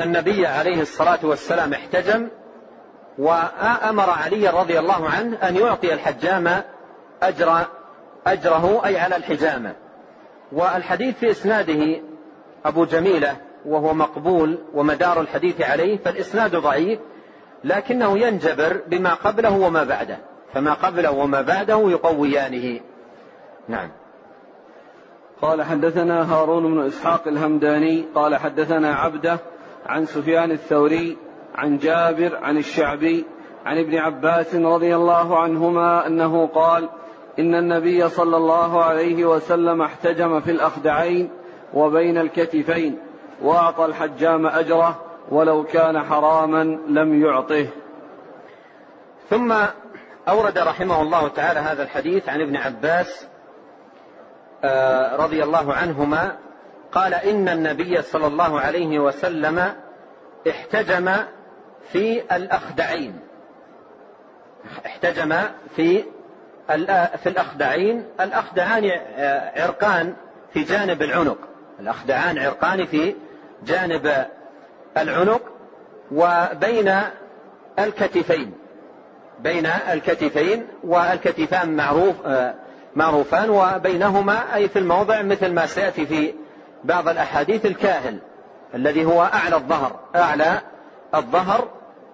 [0.00, 2.28] النبي عليه الصلاة والسلام احتجم
[3.18, 6.62] وأمر علي رضي الله عنه أن يعطي الحجام
[7.22, 7.66] أجر
[8.26, 9.72] أجره أي على الحجامة
[10.52, 12.00] والحديث في إسناده
[12.64, 13.36] أبو جميلة
[13.66, 16.98] وهو مقبول ومدار الحديث عليه فالإسناد ضعيف
[17.64, 20.18] لكنه ينجبر بما قبله وما بعده.
[20.54, 22.80] فما قبله وما بعده يقويانه.
[23.68, 23.90] نعم.
[25.42, 29.38] قال حدثنا هارون بن إسحاق الهمداني قال حدثنا عبده
[29.86, 31.16] عن سفيان الثوري
[31.54, 33.24] عن جابر عن الشعبي
[33.66, 36.88] عن ابن عباس رضي الله عنهما أنه قال
[37.38, 41.30] إن النبي صلى الله عليه وسلم احتجم في الأخدعين
[41.74, 42.98] وبين الكتفين
[43.42, 47.66] وأعطى الحجام أجره ولو كان حراما لم يعطه.
[49.30, 49.54] ثم
[50.28, 53.26] أورد رحمه الله تعالى هذا الحديث عن ابن عباس
[54.64, 56.36] آه، رضي الله عنهما
[56.92, 59.72] قال إن النبي صلى الله عليه وسلم
[60.50, 61.10] احتجم
[61.92, 63.20] في الأخدعين.
[64.86, 65.34] احتجم
[65.76, 66.04] في
[67.16, 68.04] في الأخدعين.
[68.20, 68.90] الأخدعان
[69.56, 70.16] عرقان
[70.52, 71.38] في جانب العنق.
[71.80, 73.14] الأخدعان عرقان في
[73.64, 74.26] جانب
[74.96, 75.42] العنق
[76.12, 76.94] وبين
[77.78, 78.52] الكتفين
[79.40, 82.16] بين الكتفين والكتفان معروف
[82.96, 86.34] معروفان وبينهما أي في الموضع مثل ما سيأتي في
[86.84, 88.18] بعض الأحاديث الكاهل
[88.74, 90.60] الذي هو أعلى الظهر أعلى
[91.14, 91.68] الظهر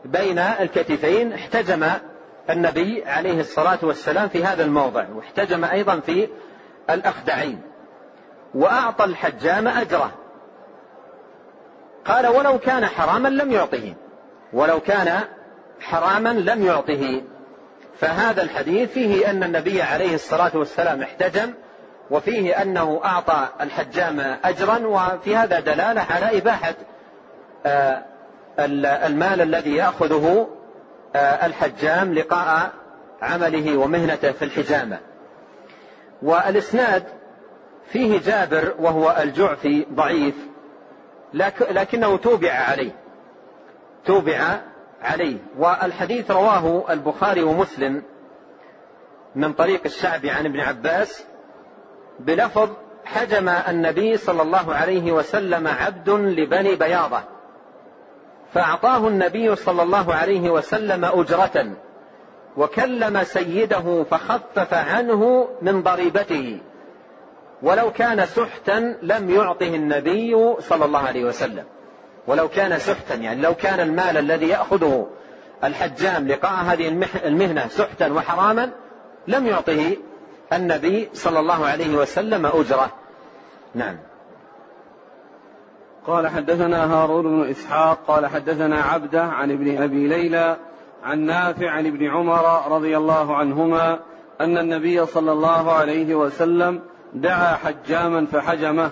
[0.04, 1.86] بين الكتفين احتجم
[2.50, 6.28] النبي عليه الصلاة والسلام في هذا الموضع واحتجم أيضا في
[6.90, 7.60] الأخدعين
[8.54, 10.12] وأعطى الحجام أجره
[12.04, 13.94] قال ولو كان حراما لم يعطه.
[14.52, 15.20] ولو كان
[15.80, 17.22] حراما لم يعطه.
[18.00, 21.52] فهذا الحديث فيه أن النبي عليه الصلاة والسلام احتجم
[22.10, 26.74] وفيه أنه أعطى الحجام أجرا وفي هذا دلالة على إباحة
[27.66, 28.02] آه،
[29.06, 30.48] المال الذي يأخذه
[31.16, 32.70] آه، الحجام لقاء
[33.22, 34.98] عمله ومهنته في الحجامة.
[36.22, 37.04] والإسناد
[37.92, 40.34] فيه جابر وهو الجعفي ضعيف.
[41.34, 42.92] لكنه توبع عليه.
[44.04, 44.60] توبع
[45.02, 45.36] عليه.
[45.58, 48.02] والحديث رواه البخاري ومسلم
[49.34, 51.24] من طريق الشعبي عن ابن عباس
[52.20, 52.68] بلفظ
[53.04, 57.20] حجم النبي صلى الله عليه وسلم عبد لبني بياضة.
[58.54, 61.72] فأعطاه النبي صلى الله عليه وسلم أجرة
[62.56, 66.60] وكلم سيده فخفف عنه من ضريبته.
[67.62, 71.64] ولو كان سحتا لم يعطه النبي صلى الله عليه وسلم.
[72.26, 75.08] ولو كان سحتا يعني لو كان المال الذي يأخذه
[75.64, 76.88] الحجام لقاء هذه
[77.24, 78.70] المهنة سحتا وحراما
[79.28, 79.96] لم يعطه
[80.52, 82.90] النبي صلى الله عليه وسلم أجرة.
[83.74, 83.96] نعم.
[86.06, 90.56] قال حدثنا هارون بن إسحاق قال حدثنا عبده عن ابن أبي ليلى
[91.02, 93.98] عن نافع عن ابن عمر رضي الله عنهما
[94.40, 96.82] أن النبي صلى الله عليه وسلم
[97.14, 98.90] دعا حجاما فحجمه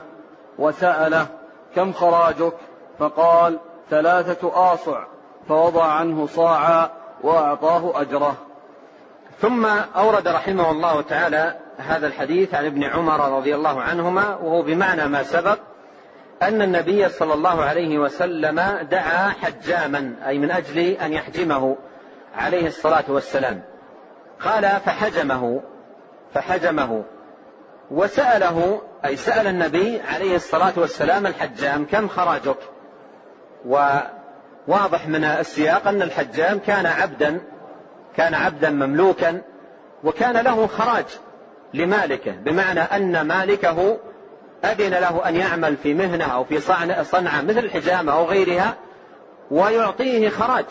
[0.59, 1.27] وسأله
[1.75, 2.55] كم خراجك؟
[2.99, 3.59] فقال
[3.91, 5.05] ثلاثة آصع
[5.49, 6.91] فوضع عنه صاعا
[7.23, 8.35] وأعطاه أجره.
[9.41, 15.07] ثم أورد رحمه الله تعالى هذا الحديث عن ابن عمر رضي الله عنهما وهو بمعنى
[15.07, 15.59] ما سبق
[16.43, 21.77] أن النبي صلى الله عليه وسلم دعا حجاما أي من أجل أن يحجمه
[22.37, 23.63] عليه الصلاة والسلام.
[24.41, 25.61] قال فحجمه
[26.35, 27.05] فحجمه.
[27.91, 32.57] وسأله أي سأل النبي عليه الصلاة والسلام الحجام كم خراجك؟
[33.67, 37.41] وواضح من السياق أن الحجام كان عبدا
[38.17, 39.43] كان عبدا مملوكا
[40.05, 41.05] وكان له خراج
[41.75, 43.99] لمالكه بمعنى أن مالكه
[44.65, 46.61] أذن له أن يعمل في مهنة أو في
[47.03, 48.75] صنعة مثل الحجامة أو غيرها
[49.51, 50.65] ويعطيه خراج.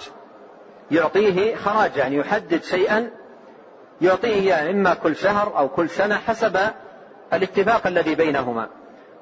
[0.92, 3.10] يعطيه خراج يعني يحدد شيئا
[4.02, 6.58] يعطيه إما كل شهر أو كل سنة حسب
[7.34, 8.68] الاتفاق الذي بينهما.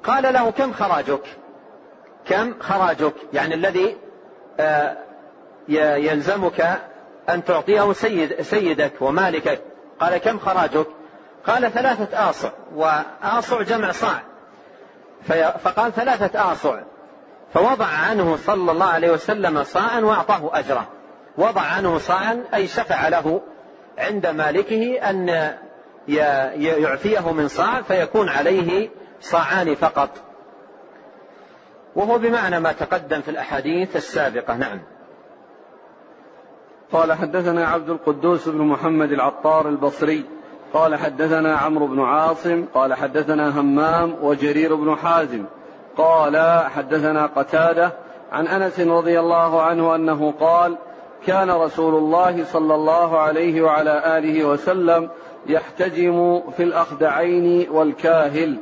[0.04, 1.22] قال له كم خراجك؟
[2.26, 3.96] كم خراجك؟ يعني الذي
[4.60, 4.96] آه،
[5.68, 6.80] يلزمك
[7.28, 9.62] أن تعطيه سيد سيدك ومالكك.
[10.00, 10.86] قال كم خراجك؟
[11.46, 12.50] قال ثلاثة آصع.
[12.74, 14.22] وآصع جمع صاع.
[15.58, 16.80] فقال ثلاثة آصع.
[17.54, 20.88] فوضع عنه صلى الله عليه وسلم صاعا وأعطاه أجره.
[21.38, 23.40] وضع عنه صاعا أي شفع له
[23.98, 25.54] عند مالكه أن
[26.08, 28.90] يعفيه من صاع فيكون عليه
[29.20, 30.10] صاعان فقط.
[31.96, 34.56] وهو بمعنى ما تقدم في الأحاديث السابقة.
[34.56, 34.80] نعم.
[36.92, 40.24] قال حدثنا عبد القدوس بن محمد العطار البصري.
[40.72, 42.64] قال حدثنا عمرو بن عاصم.
[42.74, 45.44] قال حدثنا همام وجرير بن حازم.
[45.96, 47.92] قال حدثنا قتادة
[48.32, 50.76] عن أنس رضي الله عنه أنه قال
[51.26, 55.10] كان رسول الله صلى الله عليه وعلى آله وسلم
[55.46, 58.60] يحتجم في الأخدعين والكاهل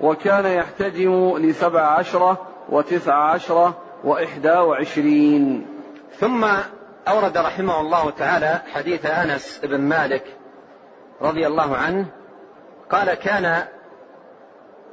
[0.00, 5.66] وكان يحتجم لسبع عشرة وتسع عشرة وإحدى وعشرين.
[6.18, 6.46] ثم
[7.08, 10.24] أورد رحمه الله تعالى حديث أنس بن مالك
[11.22, 12.06] رضي الله عنه
[12.90, 13.62] قال كان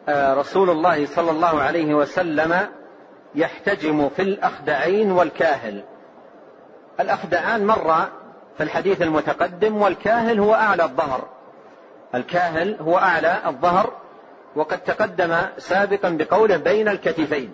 [0.10, 2.68] آه، رسول الله صلى الله عليه وسلم
[3.36, 5.84] يحتجم في الأخدعين والكاهل.
[7.00, 8.10] الأخدعان مر
[8.58, 11.28] في الحديث المتقدم والكاهل هو أعلى الظهر.
[12.16, 13.94] الكاهل هو أعلى الظهر
[14.56, 17.54] وقد تقدم سابقا بقوله بين الكتفين.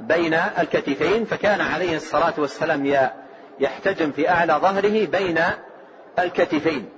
[0.00, 3.10] بين الكتفين فكان عليه الصلاة والسلام
[3.60, 5.38] يحتجم في أعلى ظهره بين
[6.18, 6.88] الكتفين.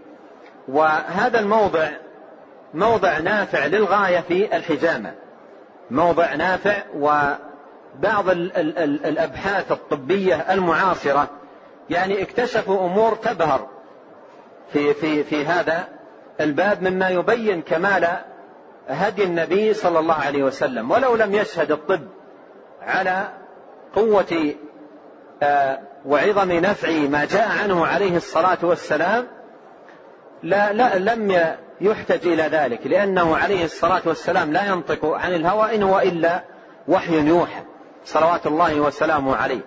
[0.69, 1.89] وهذا الموضع
[2.75, 5.15] موضع نافع للغاية في الحجامة.
[5.91, 11.29] موضع نافع وبعض ال ال ال الأبحاث الطبية المعاصرة
[11.91, 13.69] يعني اكتشفوا أمور تبهر
[14.73, 15.89] في, في, في هذا
[16.41, 18.09] الباب مما يبين كمال
[18.89, 20.91] هدي النبي صلى الله عليه وسلم.
[20.91, 22.09] ولو لم يشهد الطب
[22.83, 23.29] على
[23.95, 24.55] قوة
[25.43, 29.27] آه، وعظم نفع ما جاء عنه عليه الصلاة والسلام
[30.43, 35.83] لا, لا لم يحتج إلى ذلك لأنه عليه الصلاة والسلام لا ينطق عن الهوى إن
[35.83, 36.43] هو إلا
[36.89, 37.63] وحي يوحى
[38.05, 39.61] صلوات الله وسلامه عليه.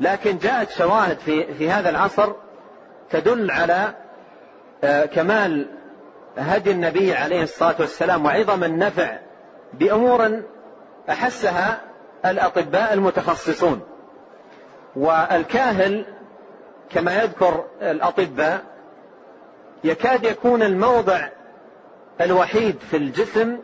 [0.00, 2.32] لكن جاءت شواهد في, في هذا العصر
[3.10, 3.94] تدل على
[4.84, 5.66] آه، كمال
[6.38, 9.18] هدي النبي عليه الصلاة والسلام وعظم النفع
[9.72, 10.42] بأمور
[11.10, 11.80] أحسها
[12.26, 13.80] الأطباء المتخصصون.
[14.96, 16.04] والكاهل
[16.90, 18.62] كما يذكر الأطباء
[19.84, 21.28] يكاد يكون الموضع
[22.20, 23.58] الوحيد في الجسم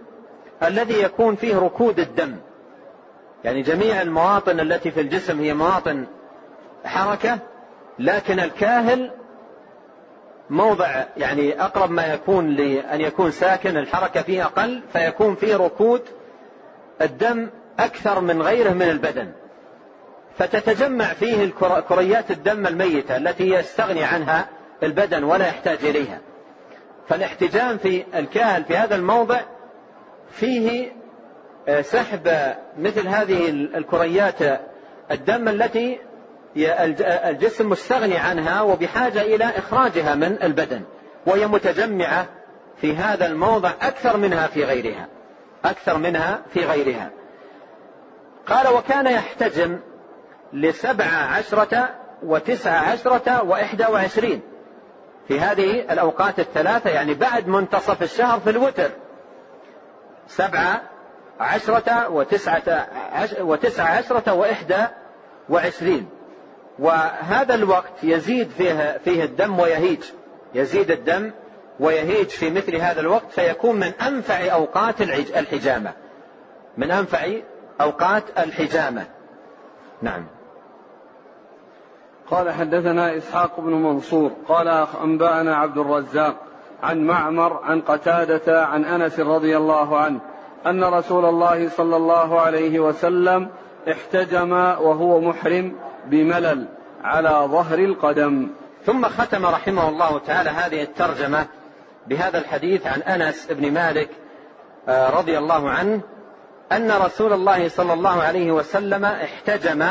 [0.62, 2.36] الذي يكون فيه ركود الدم.
[3.44, 6.06] يعني جميع المواطن التي في الجسم هي مواطن
[6.84, 7.38] حركة
[7.98, 9.10] لكن الكاهل
[10.50, 16.02] موضع يعني أقرب ما يكون لأن يكون ساكن الحركة فيه أقل فيكون فيه ركود
[17.02, 19.32] الدم أكثر من غيره من البدن.
[20.38, 21.50] فتتجمع فيه
[21.88, 24.48] كريات الدم الميتة التي يستغني عنها
[24.82, 26.18] البدن ولا يحتاج إليها.
[27.08, 29.40] فالاحتجام في الكاهل في هذا الموضع
[30.30, 30.92] فيه
[31.68, 34.60] آه، سحب مثل هذه الكريات
[35.10, 35.98] الدم التي
[36.56, 40.82] الجسم مستغني عنها وبحاجة إلى إخراجها من البدن
[41.26, 42.26] وهي متجمعة
[42.76, 45.06] في هذا الموضع أكثر منها في غيرها
[45.64, 47.10] أكثر منها في غيرها.
[48.46, 49.78] قال وكان يحتجم
[50.52, 51.88] لسبع عشرة
[52.22, 54.40] وتسع عشرة وإحدى وعشرين
[55.28, 58.90] في هذه الأوقات الثلاثة يعني بعد منتصف الشهر في الوتر.
[60.26, 60.82] سبعة
[61.40, 62.86] عشرة وتسعة,
[63.40, 64.86] وتسعة عشرة وإحدى
[65.48, 66.08] وعشرين
[66.82, 70.04] وهذا الوقت يزيد فيه, فيه الدم ويهيج.
[70.54, 71.30] يزيد الدم
[71.80, 75.92] ويهيج في مثل هذا الوقت فيكون من أنفع أوقات الحجامة.
[76.76, 77.26] من أنفع
[77.80, 79.06] أوقات الحجامة.
[80.02, 80.26] نعم.
[82.30, 86.34] قال حدثنا إسحاق بن منصور قال أنبأنا عبد الرزاق
[86.82, 90.20] عن معمر عن قتادة عن أنس رضي الله عنه
[90.66, 93.48] أن رسول الله صلى الله عليه وسلم
[93.90, 95.74] احتجم وهو محرم
[96.06, 96.68] بملل
[97.04, 98.50] على ظهر القدم.
[98.86, 101.46] ثم ختم رحمه الله تعالى هذه الترجمة
[102.06, 104.08] بهذا الحديث عن أنس بن مالك
[104.88, 106.00] آه، رضي الله عنه
[106.72, 109.86] أن رسول الله صلى الله عليه وسلم احتجم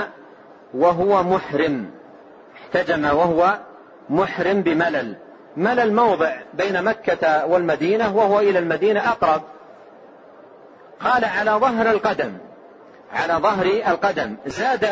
[0.73, 1.91] وهو محرم.
[2.55, 3.57] احتجم وهو
[4.09, 5.15] محرم بملل.
[5.57, 9.41] ملل موضع بين مكة والمدينة وهو إلى المدينة أقرب.
[10.99, 12.33] قال على ظهر القدم
[13.13, 14.35] على ظهر القدم.
[14.45, 14.89] زاد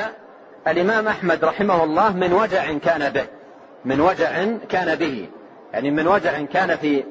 [0.67, 3.25] الإمام أحمد رحمه الله من وجع كان به
[3.85, 5.29] من وجع كان به
[5.73, 7.03] يعني من وجع كان في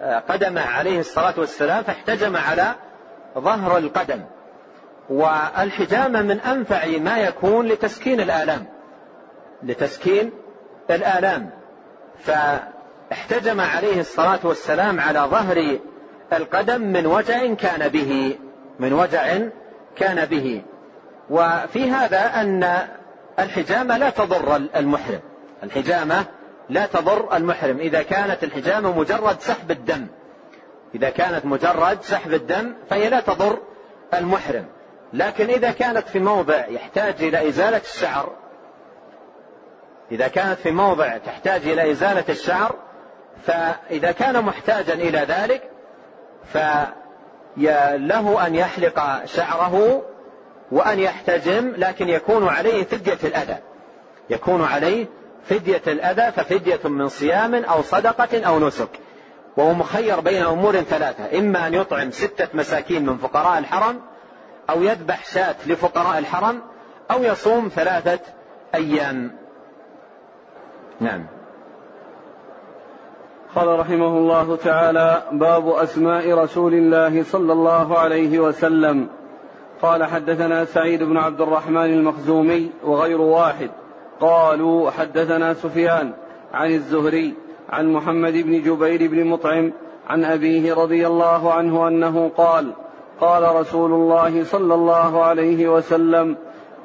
[0.00, 2.74] آه، قدمه عليه الصلاة والسلام فاحتجم على
[3.38, 4.20] ظهر القدم.
[5.10, 8.66] والحجامة من أنفع ما يكون لتسكين الآلام
[9.62, 10.30] لتسكين
[10.90, 11.50] الآلام.
[12.18, 15.78] فاحتجم عليه الصلاة والسلام على ظهر
[16.32, 18.38] القدم من وجع كان به
[18.78, 19.38] من وجع
[19.96, 20.62] كان به.
[21.30, 22.88] وفي هذا أن
[23.38, 25.20] الحجامة لا تضر المحرم.
[25.62, 26.24] الحجامة
[26.68, 27.78] لا تضر المحرم.
[27.78, 30.06] إذا كانت الحجامة مجرد سحب الدم.
[30.94, 33.58] إذا كانت مجرد سحب الدم فهي لا تضر
[34.14, 34.64] المحرم.
[35.12, 38.32] لكن إذا كانت في موضع يحتاج إلى إزالة الشعر
[40.12, 42.74] إذا كانت في موضع تحتاج إلى إزالة الشعر
[43.42, 45.70] فإذا كان محتاجا إلى ذلك
[46.52, 50.02] فله أن يحلق شعره
[50.72, 53.56] وأن يحتجم لكن يكون عليه فدية الأذى.
[54.30, 55.06] يكون عليه
[55.44, 58.88] فدية الأذى ففدية من صيام أو صدقة أو نسك.
[59.56, 61.38] وهو مخير بين أمور ثلاثة.
[61.38, 64.00] إما أن يطعم ستة مساكين من فقراء الحرم
[64.70, 66.60] أو يذبح شاة لفقراء الحرم
[67.10, 68.20] أو يصوم ثلاثة
[68.74, 69.36] أيام.
[71.00, 71.26] نعم.
[73.54, 79.08] قال رحمه الله تعالى باب أسماء رسول الله صلى الله عليه وسلم.
[79.82, 83.70] قال حدثنا سعيد بن عبد الرحمن المخزومي وغير واحد.
[84.20, 86.12] قالوا حدثنا سفيان
[86.54, 87.34] عن الزهري
[87.70, 89.72] عن محمد بن جبير بن مطعم
[90.08, 92.72] عن أبيه رضي الله عنه أنه قال
[93.20, 96.36] قال رسول الله صلى الله عليه وسلم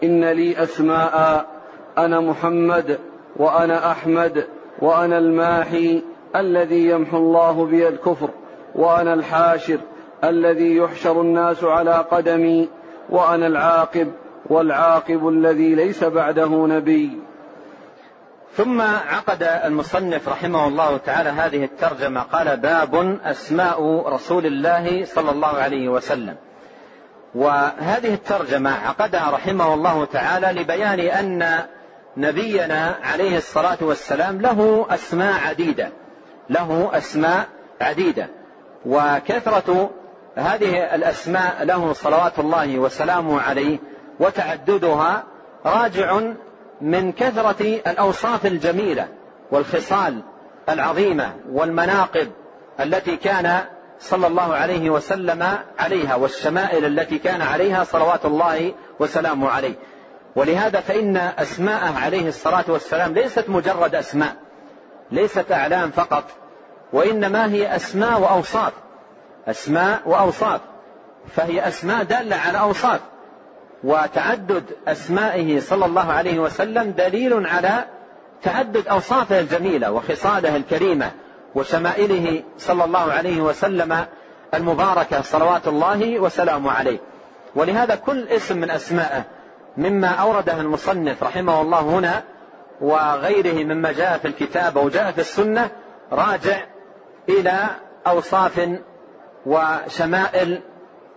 [0.04, 1.46] إن لي أسماء
[1.98, 3.00] أنا محمد
[3.36, 4.48] وأنا أحمد
[4.82, 6.04] وأنا الماحي
[6.36, 8.30] الذي يمحو الله بي الكفر
[8.76, 9.78] وأنا الحاشر
[10.24, 12.70] الذي يحشر الناس على قدمي
[13.12, 14.12] وأنا العاقب
[14.46, 17.22] والعاقب الذي ليس بعده نبي.
[18.58, 25.48] ثم عقد المصنف رحمه الله تعالى هذه الترجمة قال باب أسماء رسول الله صلى الله
[25.48, 26.36] عليه وسلم.
[27.36, 31.60] وهذه الترجمة عقدها رحمه الله تعالى لبيان أن
[32.18, 35.90] نبينا عليه الصلاة والسلام له أسماء عديدة
[36.50, 37.48] له أسماء
[37.82, 38.28] عديدة.
[38.86, 39.90] وكثرة
[40.36, 43.80] هذه الأسماء له صلوات الله وسلامه عليه
[44.20, 45.24] وتعددها
[45.66, 46.22] راجع
[46.82, 49.08] من كثرة الأوصاف الجميلة
[49.52, 50.22] والخصال
[50.70, 52.32] العظيمة والمناقب
[52.80, 53.64] التي كان
[54.00, 59.74] صلى الله عليه وسلم عليها والشمائل التي كان عليها صلوات الله وسلامه عليه.
[60.36, 64.36] ولهذا فإن أسماءه عليه الصلاة والسلام ليست مجرد أسماء
[65.12, 66.24] ليست أعلام فقط
[66.94, 68.74] وإنما هي أسماء وأوصاف.
[69.48, 70.62] أسماء وأوصاف.
[71.36, 73.00] فهي أسماء دالة على أوصاف.
[73.84, 77.86] وتعدد أسمائه صلى الله عليه وسلم دليل على
[78.44, 81.12] تعدد أوصافه الجميلة وخصاله الكريمة
[81.56, 84.06] وشمائله صلى الله عليه وسلم
[84.54, 87.00] المباركة صلوات الله وسلامه عليه.
[87.56, 89.24] ولهذا كل اسم من أسمائه
[89.78, 92.24] مما أورده المصنف رحمه الله هنا
[92.82, 95.70] وغيره مما جاء في الكتاب أو جاء في السنة
[96.12, 96.64] راجع
[97.30, 97.66] إلى
[98.08, 98.70] أوصاف
[99.46, 100.62] وشمائل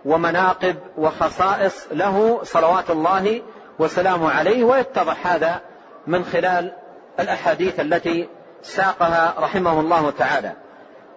[0.05, 3.41] ومناقب وخصائص له صلوات الله
[3.79, 5.61] وسلامه عليه ويتضح هذا
[6.07, 6.73] من خلال
[7.19, 8.29] الأحاديث التي
[8.61, 10.53] ساقها رحمه الله تعالى.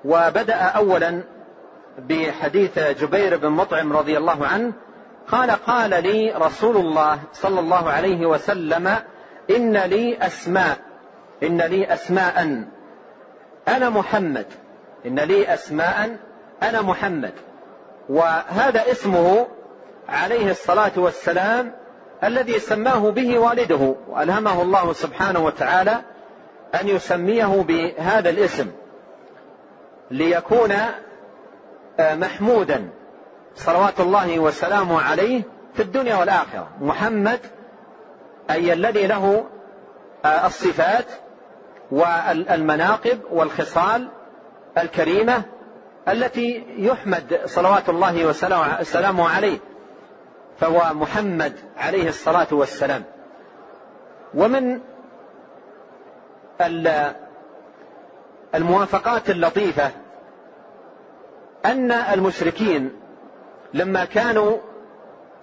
[0.05, 1.23] وبدأ أولا
[1.99, 4.73] بحديث جبير بن مطعم رضي الله عنه
[5.29, 8.97] قال قال لي رسول الله صلى الله عليه وسلم
[9.51, 10.77] إن لي أسماء
[11.43, 12.65] إن لي أسماء
[13.69, 14.47] أنا محمد
[15.07, 16.17] إن لي أسماء
[16.63, 17.33] أنا محمد.
[18.09, 19.47] وهذا اسمه
[20.09, 21.73] عليه الصلاة والسلام
[22.25, 25.99] الذي سماه به والده وألهمه الله سبحانه وتعالى
[26.81, 28.67] أن يسميه بهذا الاسم
[30.11, 30.73] ليكون
[32.01, 32.91] آه، محمودا.
[33.55, 35.43] صلوات الله وسلامه عليه
[35.75, 36.69] في الدنيا والآخرة.
[36.81, 37.41] محمد
[38.51, 39.45] أي الذي له
[40.25, 41.07] آه، الصفات
[41.91, 44.09] والمناقب والخصال
[44.79, 45.43] الكريمة
[46.09, 48.27] التي يحمد صلوات الله
[48.81, 49.59] وسلامه عليه
[50.61, 53.05] فهو محمد عليه الصلاة والسلام.
[54.35, 54.81] ومن
[58.55, 59.91] الموافقات اللطيفة
[61.65, 62.91] أن المشركين
[63.75, 64.59] لما كانوا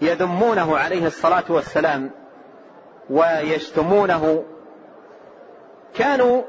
[0.01, 2.11] يذمونه عليه الصلاة والسلام
[3.09, 4.43] ويشتمونه
[5.95, 6.41] كانوا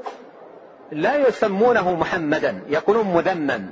[0.93, 3.71] لا يسمونه محمدا يقولون مذمم.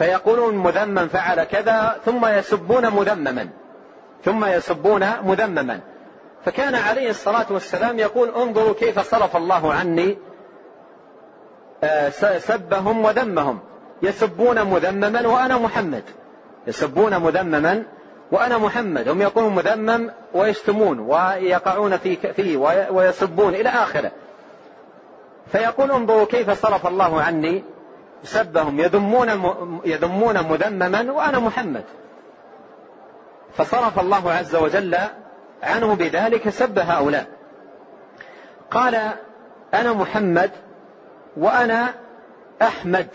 [0.00, 3.48] فيقولون مذمم فعل كذا ثم يسبون مذمما.
[4.24, 5.80] ثم يسبون مذمما.
[6.44, 10.18] فكان عليه الصلاة والسلام يقول انظروا كيف صرف الله عني
[11.84, 13.58] آه، سبهم وذمهم.
[14.02, 16.04] يسبون مذمما وأنا محمد.
[16.66, 17.82] يسبون مذمما
[18.32, 19.08] وأنا محمد.
[19.08, 22.56] هم يقولون مذمم ويشتمون ويقعون فيه
[22.90, 24.10] ويسبون إلى آخره.
[25.52, 27.64] فيقول انظروا كيف صرف الله عني.
[28.24, 29.28] سبهم يذمون
[29.84, 31.84] يذمون مذمما وأنا محمد.
[33.56, 34.98] فصرف الله عز وجل
[35.62, 37.26] عنه بذلك سب هؤلاء.
[38.70, 38.94] قال
[39.74, 40.50] أنا محمد
[41.36, 41.94] وأنا
[42.62, 43.08] أحمد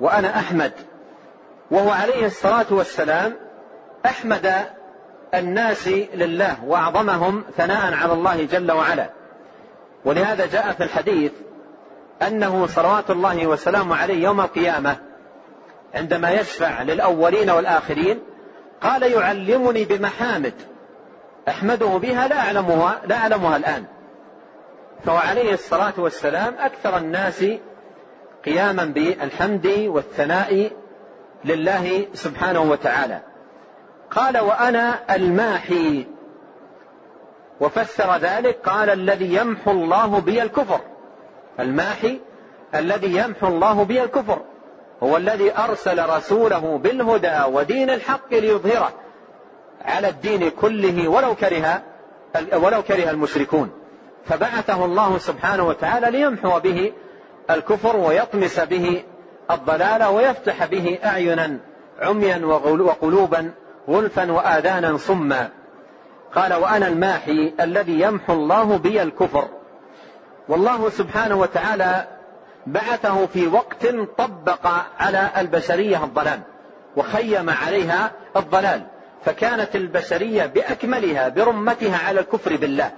[0.00, 0.72] وأنا أحمد.
[1.70, 3.32] وهو عليه الصلاة والسلام
[4.06, 4.52] أحمد
[5.34, 9.10] الناس لله وأعظمهم ثناء على الله جل وعلا.
[10.04, 11.32] ولهذا جاء في الحديث
[12.22, 14.96] أنه صلوات الله وسلامه عليه يوم القيامة
[15.94, 18.18] عندما يشفع للأولين والآخرين
[18.80, 20.54] قال يعلمني بمحامد
[21.48, 23.84] أحمده بها لا أعلمها لا أعلمها الآن.
[25.04, 27.44] فهو عليه الصلاة والسلام أكثر الناس
[28.44, 30.70] قياما بالحمد والثناء
[31.44, 33.20] لله سبحانه وتعالى.
[34.10, 36.06] قال وأنا الماحي.
[37.60, 40.80] وفسر ذلك قال الذي يمحو الله بي الكفر.
[41.60, 42.20] الماحي
[42.74, 44.42] الذي يمحو الله به الكفر
[45.02, 48.92] هو الذي أرسل رسوله بالهدى ودين الحق ليظهره
[49.84, 51.82] على الدين كله ولو كره
[52.52, 53.70] ولو كره المشركون.
[54.24, 56.92] فبعثه الله سبحانه وتعالى ليمحو به
[57.50, 59.02] الكفر ويطمس به
[59.50, 61.58] الضلال ويفتح به أعينا
[62.00, 62.46] عميا
[62.80, 63.50] وقلوبا
[63.88, 65.48] غلفا وآذانا صما.
[66.34, 69.48] قال وأنا الماحي الذي يمحو الله بي الكفر.
[70.48, 72.06] والله سبحانه وتعالى
[72.66, 73.86] بعثه في وقت
[74.18, 74.66] طبق
[74.98, 76.40] على البشرية الضلال
[76.96, 78.82] وخيم عليها الضلال
[79.24, 82.90] فكانت البشرية بأكملها برمتها على الكفر بالله.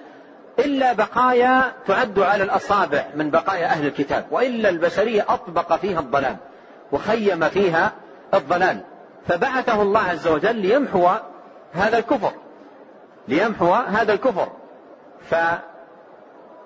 [0.58, 6.36] إلا بقايا تعد على الأصابع من بقايا أهل الكتاب وإلا البشرية أطبق فيها الضلال
[6.92, 7.92] وخيم فيها
[8.34, 8.80] الضلال.
[9.28, 11.08] فبعثه الله عز وجل ليمحو
[11.72, 12.32] هذا الكفر
[13.28, 14.48] ليمحو هذا الكفر.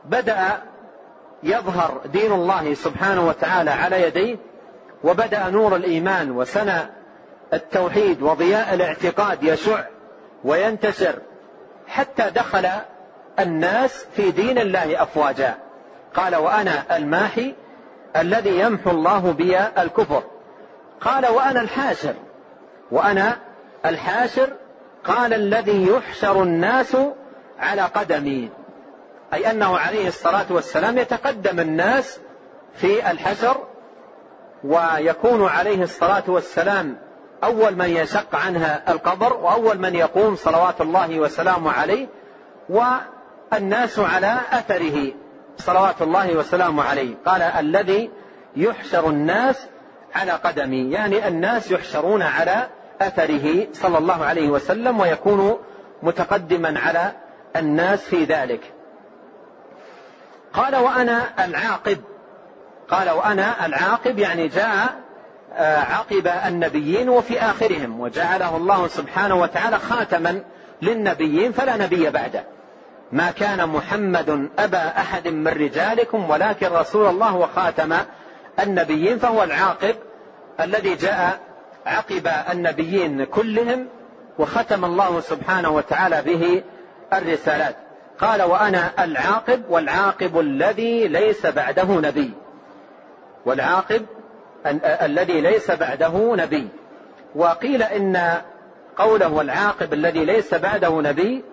[0.04, 0.60] فبدأ
[1.42, 4.36] يظهر دين الله سبحانه وتعالى على يديه
[5.04, 6.78] وبدأ نور الإيمان وسنى
[7.52, 9.84] التوحيد وضياء الاعتقاد يشع
[10.44, 11.14] وينتشر
[11.88, 12.68] حتى دخل
[13.38, 15.54] الناس في دين الله أفواجا.
[16.14, 17.54] قال وأنا الماحي
[18.16, 20.22] الذي يمحو الله بي الكفر.
[21.00, 22.14] قال وأنا الحاشر.
[22.90, 23.36] وأنا
[23.86, 24.52] الحاشر
[25.04, 26.96] قال الذي يحشر الناس
[27.58, 28.50] على قدمي.
[29.34, 32.20] أي أنه عليه الصلاة والسلام يتقدم الناس
[32.74, 33.56] في الحشر
[34.64, 36.96] ويكون عليه الصلاة والسلام
[37.44, 42.06] أول من يشق عنها القبر وأول من يقوم صلوات الله وسلامه عليه
[42.68, 45.12] والناس على أثره
[45.56, 47.14] صلوات الله وسلامه عليه.
[47.26, 48.10] قال الذي
[48.56, 49.66] يحشر الناس
[50.14, 50.90] على قدمي.
[50.90, 52.68] يعني الناس يحشرون على
[53.00, 55.58] أثره صلى الله عليه وسلم ويكون
[56.02, 57.12] متقدما على
[57.56, 58.77] الناس في ذلك.
[60.58, 61.98] قال وأنا العاقب.
[62.90, 65.00] قال وأنا العاقب يعني جاء
[65.52, 70.42] آه، عقب النبيين وفي آخرهم وجعله الله سبحانه وتعالى خاتما
[70.82, 72.44] للنبيين فلا نبي بعده.
[73.12, 77.94] ما كان محمد أبا أحد من رجالكم ولكن رسول الله وخاتم
[78.60, 79.94] النبيين فهو العاقب
[80.60, 81.40] الذي جاء
[81.86, 83.88] عقب النبيين كلهم
[84.38, 86.62] وختم الله سبحانه وتعالى به
[87.12, 87.87] الرسالات.
[88.20, 92.32] قال وأنا العاقب والعاقب الذي ليس بعده نبي.
[93.46, 94.06] والعاقب
[94.84, 96.68] الذي ليس بعده نبي.
[97.34, 98.40] وقيل إن
[98.96, 101.44] قوله والعاقب الذي ليس بعده نبي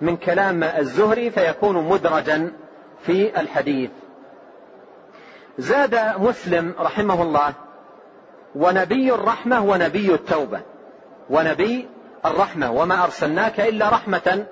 [0.00, 2.52] من كلام الزهري فيكون مدرجا
[3.02, 3.90] في الحديث.
[5.58, 7.52] زاد مسلم رحمه الله
[8.54, 10.60] ونبي الرحمة ونبي التوبة.
[11.30, 11.88] ونبي
[12.26, 12.72] الرحمة.
[12.72, 14.46] وما أرسلناك إلا رحمة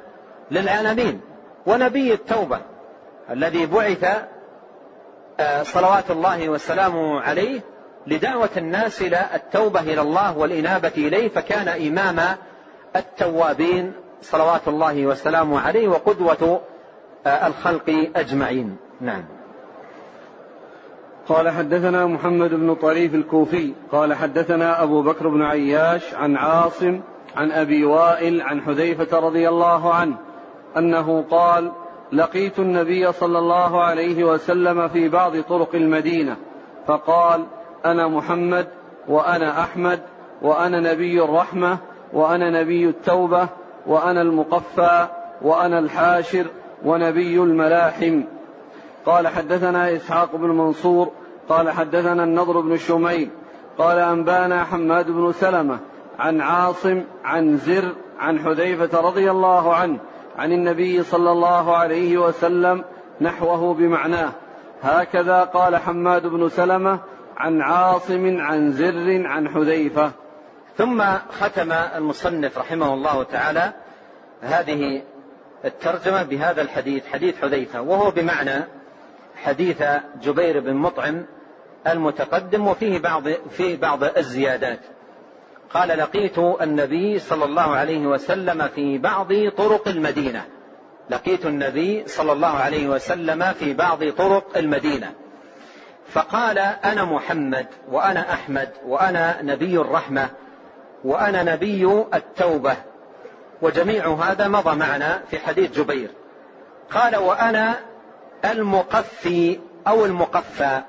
[0.50, 1.20] للعالمين.
[1.68, 2.60] ونبي التوبة
[3.30, 4.04] الذي بعث
[5.40, 7.60] آه، صلوات الله وسلامه عليه
[8.06, 12.36] لدعوة الناس إلى التوبة إلى الله والإنابة إليه فكان إمام
[12.96, 13.92] التوابين
[14.22, 16.60] صلوات الله وسلامه عليه وقدوة
[17.26, 18.76] آه، الخلق أجمعين.
[19.00, 19.24] نعم.
[21.28, 27.00] قال حدثنا محمد بن طريف الكوفي قال حدثنا أبو بكر بن عياش عن عاصم
[27.36, 30.27] عن أبي وائل عن حذيفة رضي الله عنه
[30.76, 31.72] أنه قال
[32.12, 36.36] لقيت النبي صلى الله عليه وسلم في بعض طرق المدينة
[36.86, 37.44] فقال
[37.84, 38.68] أنا محمد
[39.08, 40.00] وأنا أحمد
[40.42, 41.78] وأنا نبي الرحمة
[42.12, 43.48] وأنا نبي التوبة
[43.86, 45.08] وأنا المقفى
[45.42, 46.46] وأنا الحاشر
[46.84, 48.22] ونبي الملاحم.
[49.06, 51.08] قال حدثنا إسحاق بن منصور
[51.48, 53.30] قال حدثنا النضر بن شميل
[53.78, 55.78] قال أنبانا حماد بن سلمة
[56.18, 59.98] عن عاصم عن زر عن حذيفة رضي الله عنه
[60.38, 62.84] عن النبي صلى الله عليه وسلم
[63.20, 64.32] نحوه بمعناه.
[64.82, 67.00] هكذا قال حماد بن سلمة
[67.36, 70.10] عن عاصم عن زر عن حذيفة.
[70.76, 71.02] ثم
[71.40, 73.72] ختم المصنف رحمه الله تعالى
[74.40, 75.02] هذه
[75.64, 78.64] الترجمة بهذا الحديث حديث حذيفة وهو بمعنى
[79.36, 79.82] حديث
[80.22, 81.26] جبير بن مطعم
[81.86, 84.80] المتقدم وفيه بعض في بعض الزيادات.
[85.74, 90.44] قال لقيت النبي صلى الله عليه وسلم في بعض طرق المدينة.
[91.10, 95.12] لقيت النبي صلى الله عليه وسلم في بعض طرق المدينة.
[96.08, 100.28] فقال أنا محمد وأنا أحمد وأنا نبي الرحمة
[101.04, 102.76] وأنا نبي التوبة.
[103.62, 106.10] وجميع هذا مضى معنا في حديث جبير.
[106.90, 107.74] قال وأنا
[108.44, 110.82] المقفي أو المقفى.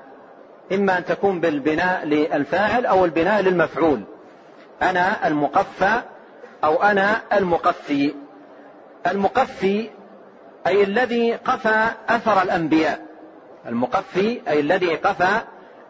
[0.72, 4.02] إما أن تكون بالبناء للفاعل أو البناء للمفعول.
[4.82, 6.02] أنا المقفى
[6.64, 8.14] أو أنا المقفي.
[9.06, 9.90] المقفي
[10.66, 13.00] أي الذي قفى أثر الأنبياء.
[13.66, 15.40] المقفي أي الذي قفى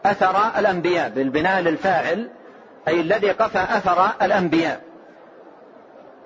[0.05, 2.29] أثر الأنبياء بالبناء للفاعل
[2.87, 4.81] أي الذي قفى أثر الأنبياء.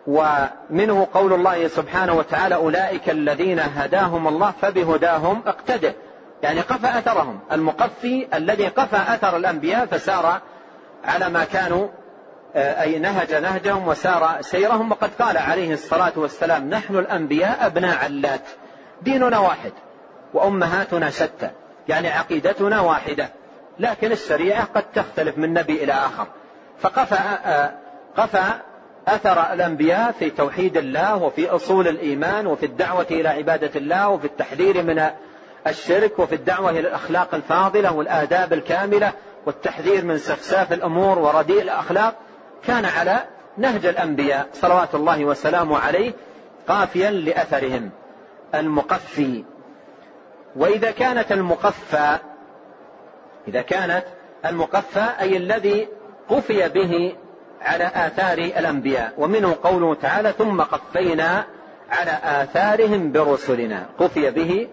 [0.07, 5.93] ومنه قول الله سبحانه وتعالى أولئك الذين هداهم الله فبهداهم اقتدر
[6.43, 7.39] يعني قفى أثرهم.
[7.51, 10.41] المقفي الذي قفى أثر الأنبياء فسار
[11.05, 11.88] على ما كانوا
[12.56, 14.91] أي نهج نهجهم وسار سيرهم.
[14.91, 18.41] وقد قال عليه الصلاة والسلام نحن الأنبياء أبناء علات
[19.01, 19.72] ديننا واحد
[20.34, 21.49] وأمهاتنا شتى
[21.88, 23.30] يعني عقيدتنا واحدة.
[23.80, 26.28] لكن الشريعة قد تختلف من نبي إلى آخر.
[26.80, 27.72] فقفى آه،
[28.18, 28.43] قفى
[29.08, 34.84] أثر الأنبياء في توحيد الله وفي أصول الإيمان وفي الدعوة إلى عبادة الله وفي التحذير
[34.84, 35.10] من
[35.68, 39.12] الشرك وفي الدعوة إلى الأخلاق الفاضلة والآداب الكاملة
[39.45, 42.16] والتحذير من سفساف الأمور ورديء الأخلاق.
[42.68, 43.24] كان على
[43.57, 46.13] نهج الأنبياء صلوات الله وسلامه عليه
[46.68, 47.89] قافيا لأثرهم
[48.55, 49.43] المقفي.
[50.55, 52.18] وإذا كانت المقفى
[53.47, 54.03] إذا كانت
[54.45, 55.88] المقفى أي الذي
[56.30, 57.16] قفي به
[57.61, 59.13] على آثار الأنبياء.
[59.18, 61.45] ومنه قوله تعالى ثم قفينا
[61.91, 63.86] على آثارهم برسلنا.
[63.99, 64.68] قفي به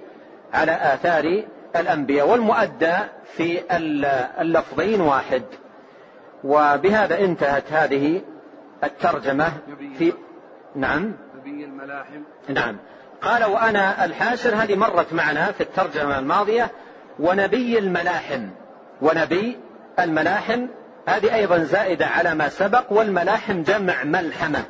[0.55, 1.43] على آثار
[1.77, 2.29] الأنبياء.
[2.29, 2.95] والمؤدى
[3.37, 3.63] في
[4.41, 5.43] اللفظين واحد.
[6.45, 8.21] وبهذا انتهت هذه
[8.85, 9.53] الترجمة
[9.99, 10.13] في
[10.77, 11.13] نعم.
[11.39, 12.23] نبي الملاحم.
[12.49, 12.77] نعم.
[13.23, 16.71] قال وأنا الحاشر هذه مرت معنا في الترجمة الماضية
[17.19, 18.49] ونبي الملاحم.
[19.03, 19.59] ونبي
[20.01, 20.67] الملاحم
[21.09, 24.65] هذه أيضا زائدة على ما سبق والملاحم جمع ملحمة.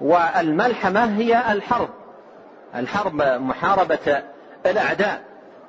[0.00, 1.88] والملحمة هي الحرب.
[2.74, 4.22] الحرب محاربة
[4.66, 5.22] الأعداء.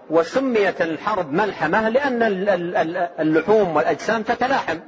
[0.09, 2.19] وسميت الحرب ملحمة لأن
[3.19, 4.79] اللحوم والأجسام تتلاحم.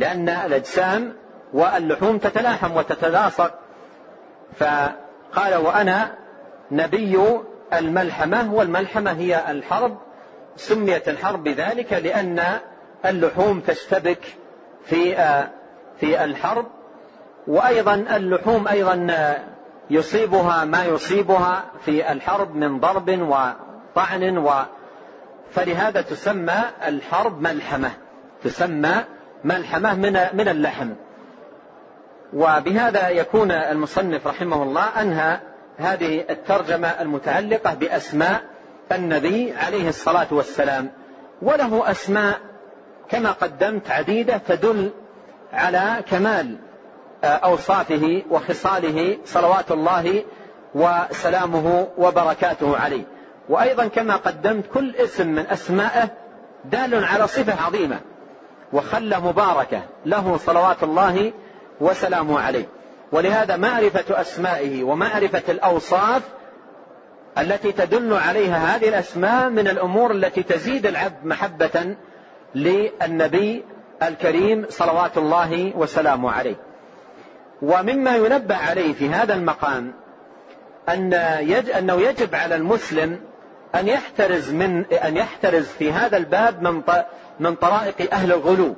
[0.00, 1.12] لأن الأجسام
[1.52, 3.54] واللحوم تتلاحم وتتلاصق.
[4.56, 6.14] فقال وأنا
[6.70, 7.18] نبي
[7.72, 9.98] الملحمة والملحمة هي الحرب
[10.56, 12.42] سميت الحرب بذلك لأن
[13.06, 14.36] اللحوم تشتبك
[14.84, 15.14] في
[16.00, 16.66] في الحرب.
[17.46, 19.06] وأيضا اللحوم أيضا
[19.90, 24.50] يصيبها ما يصيبها في الحرب من ضرب وطعن و.
[25.50, 27.90] فلهذا تسمى الحرب ملحمة
[28.44, 28.94] تسمى
[29.44, 30.88] ملحمة من من اللحم.
[32.32, 35.40] وبهذا يكون المصنف رحمه الله أنهى
[35.78, 38.42] هذه الترجمة المتعلقة بأسماء
[38.92, 40.90] النبي عليه الصلاة والسلام.
[41.42, 42.38] وله أسماء
[43.08, 44.90] كما قدمت عديدة تدل
[45.52, 46.56] على كمال
[47.24, 50.24] أوصافه وخصاله صلوات الله
[50.74, 53.04] وسلامه وبركاته عليه.
[53.48, 56.08] وأيضا كما قدمت كل اسم من أسمائه
[56.64, 58.00] دال على صفة عظيمة.
[58.72, 61.32] وخلة مباركة له صلوات الله
[61.80, 62.68] وسلامه عليه.
[63.12, 66.22] ولهذا معرفة أسمائه ومعرفة الأوصاف
[67.38, 71.96] التي تدل عليها هذه الأسماء من الأمور التي تزيد العبد محبة
[72.54, 73.64] للنبي
[74.02, 76.56] الكريم صلوات الله وسلامه عليه.
[77.62, 79.94] ومما ينبه عليه في هذا المقام
[80.88, 83.20] أن يج أنه يجب على المسلم
[83.74, 86.82] أن يحترز من أن يحترز في هذا الباب من
[87.40, 88.74] من طرائق أهل الغلو.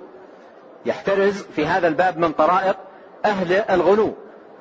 [0.87, 2.77] يحترز في هذا الباب من طرائق
[3.25, 4.15] أهل الغلو.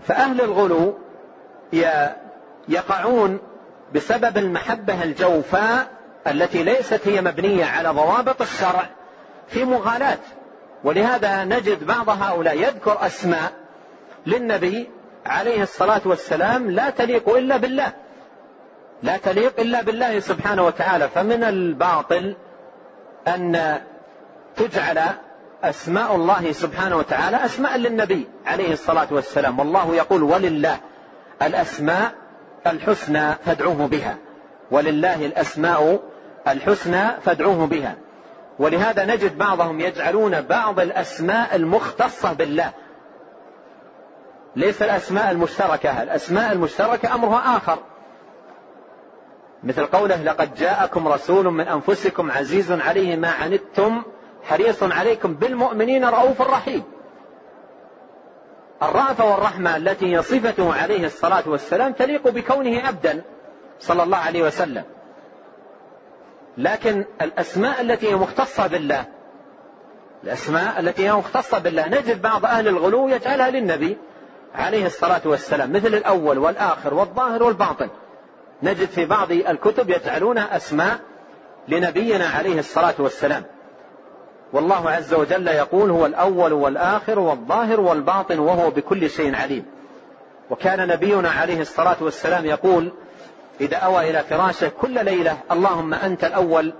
[0.07, 0.97] فأهل الغلو
[2.67, 3.39] يقعون
[3.93, 5.87] بسبب المحبة الجوفاء
[6.27, 8.89] التي ليست هي مبنية على ضوابط الشرع
[9.47, 10.17] في مغالاة.
[10.83, 13.51] ولهذا نجد بعض هؤلاء يذكر أسماء
[14.25, 14.89] للنبي
[15.25, 17.93] عليه الصلاة والسلام لا تليق إلا بالله.
[19.03, 21.09] لا تليق إلا بالله سبحانه وتعالى.
[21.09, 22.35] فمن الباطل
[23.27, 23.81] أن
[24.55, 24.99] تجعل
[25.63, 29.59] أسماء الله سبحانه وتعالى أسماء للنبي عليه الصلاة والسلام.
[29.59, 30.77] والله يقول ولله
[31.41, 32.11] الأسماء
[32.67, 34.17] الحسنى فادعوه بها.
[34.71, 35.99] ولله الأسماء
[36.47, 37.95] الحسنى فادعوه بها.
[38.59, 42.71] ولهذا نجد بعضهم يجعلون بعض الأسماء المختصة بالله.
[44.55, 47.79] ليس الأسماء المشتركة الأسماء المشتركة أمرها آخر.
[49.63, 54.03] مثل قوله لقد جاءكم رسول من أنفسكم عزيز عليه ما عنتم
[54.43, 56.83] حريص عليكم بالمؤمنين رؤوف رحيم.
[58.83, 63.21] الرأفة والرحمة التي هي صفته عليه الصلاة والسلام تليق بكونه عبدا
[63.79, 64.83] صلى الله عليه وسلم.
[66.57, 69.05] لكن الأسماء التي هي مختصة بالله
[70.23, 73.97] الأسماء التي هي مختصة بالله نجد بعض أهل الغلو يجعلها للنبي
[74.55, 77.89] عليه الصلاة والسلام مثل الأول والآخر والظاهر والباطن.
[78.63, 80.99] نجد في بعض الكتب يجعلون أسماء
[81.67, 83.43] لنبينا عليه الصلاة والسلام.
[84.53, 89.65] والله عز وجل يقول هو الأول والآخر والظاهر والباطن وهو بكل شيء عليم.
[90.49, 92.91] وكان نبينا عليه الصلاة والسلام يقول
[93.61, 96.73] إذا أوى إلى فراشه كل ليلة اللهم أنت الأول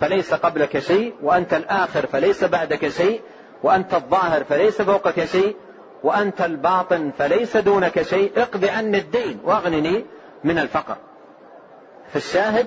[0.00, 3.20] فليس قبلك شيء وأنت الآخر فليس بعدك شيء
[3.62, 5.56] وأنت الظاهر فليس فوقك شيء
[6.02, 10.04] وأنت الباطن فليس دونك شيء اقض عني الدين واغنني
[10.44, 10.96] من الفقر.
[12.12, 12.66] فالشاهد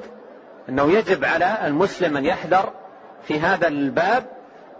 [0.69, 2.73] أنه يجب على المسلم أن يحذر
[3.23, 4.25] في هذا الباب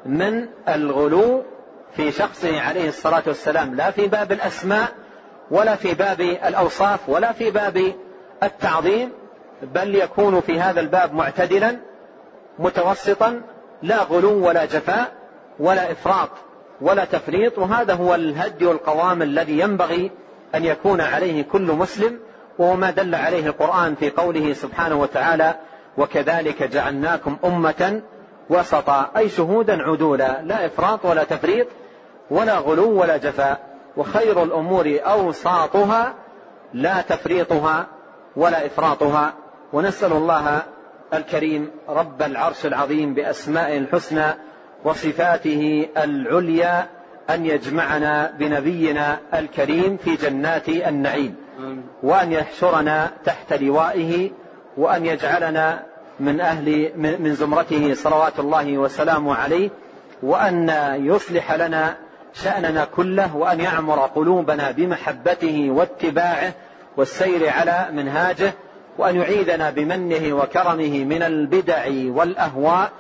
[0.06, 1.43] من الغلو
[1.95, 4.89] في شخصه عليه الصلاة والسلام لا في باب الأسماء
[5.52, 7.93] ولا في باب الأوصاف ولا في باب
[8.43, 9.12] التعظيم
[9.64, 11.78] بل يكون في هذا الباب معتدلا
[12.60, 13.41] متوسطا
[13.84, 15.12] لا غلو ولا جفاء
[15.60, 16.30] ولا إفراط
[16.82, 20.12] ولا تفريط وهذا هو الهدي والقوام الذي ينبغي
[20.56, 22.20] أن يكون عليه كل مسلم
[22.60, 25.56] وهو ما دل عليه القرآن في قوله سبحانه وتعالى
[25.97, 28.02] وكذلك جعلناكم أمة
[28.50, 31.68] وسطا أي شهودا عدولا لا إفراط ولا تفريط
[32.32, 33.60] ولا غلو ولا جفاء.
[33.97, 36.14] وخير الأمور أوساطها
[36.74, 37.88] لا تفريطها
[38.36, 39.34] ولا إفراطها.
[39.74, 40.62] ونسأل الله
[41.14, 44.26] الكريم رب العرش العظيم بأسمائه الحسنى
[44.84, 46.88] وصفاته العليا
[47.30, 51.36] أن يجمعنا بنبينا الكريم في جنات النعيم.
[52.04, 54.32] وأن يحشرنا تحت لوائه
[54.78, 55.84] وأن يجعلنا
[56.20, 59.70] من أهل من زمرته صلوات الله وسلامه عليه
[60.24, 61.98] وأن يصلح لنا
[62.34, 66.54] شأننا كله وأن يعمر قلوبنا بمحبته واتباعه
[66.98, 68.54] والسير على منهاجه
[68.98, 72.92] وأن يعيذنا بمنه وكرمه من البدع والأهواء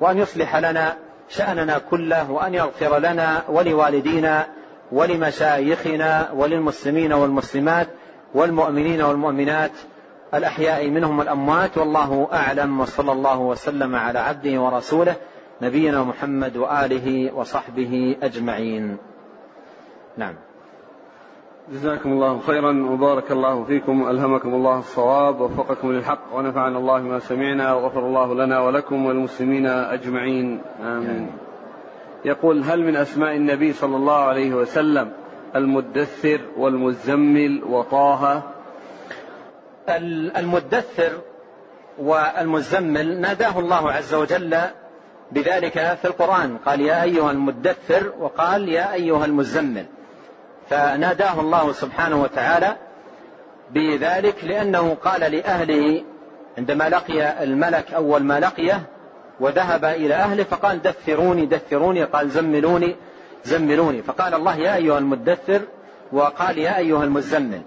[0.00, 0.96] وأن يصلح لنا
[1.28, 4.46] شأننا كله وأن يغفر لنا ولوالدينا
[4.92, 7.88] ولمشايخنا وللمسلمين والمسلمات
[8.34, 9.70] والمؤمنين والمؤمنات
[10.34, 15.16] الأحياء منهم والأموات والله أعلم وصلى الله وسلم على عبده ورسوله
[15.62, 18.96] نبينا محمد وآله وصحبه أجمعين.
[20.16, 20.34] نعم.
[21.72, 27.74] جزاكم الله خيرا وبارك الله فيكم ألهمكم الله الصواب ووفقكم للحق ونفعنا الله ما سمعنا
[27.74, 30.60] وغفر الله لنا ولكم وللمسلمين أجمعين.
[30.82, 31.30] آمين.
[32.24, 35.12] يقول هل من أسماء النبي صلى الله عليه وسلم
[35.56, 38.42] المدثر والمزمل وطه
[40.36, 41.12] المدثر
[41.98, 44.58] والمزمل ناداه الله عز وجل
[45.32, 46.56] بذلك في القرآن.
[46.66, 49.86] قال يا أيها المدثر وقال يا أيها المزمل
[50.70, 52.76] فناداه الله سبحانه وتعالى
[53.70, 56.02] بذلك لأنه قال لأهله
[56.58, 58.82] عندما لقي الملك أول ما لقيه
[59.40, 62.96] وذهب إلى أهله فقال دثروني دثروني قال زملوني
[63.44, 65.60] زملوني فقال الله يا أيها المدثر
[66.12, 67.62] وقال يا أيها المزمل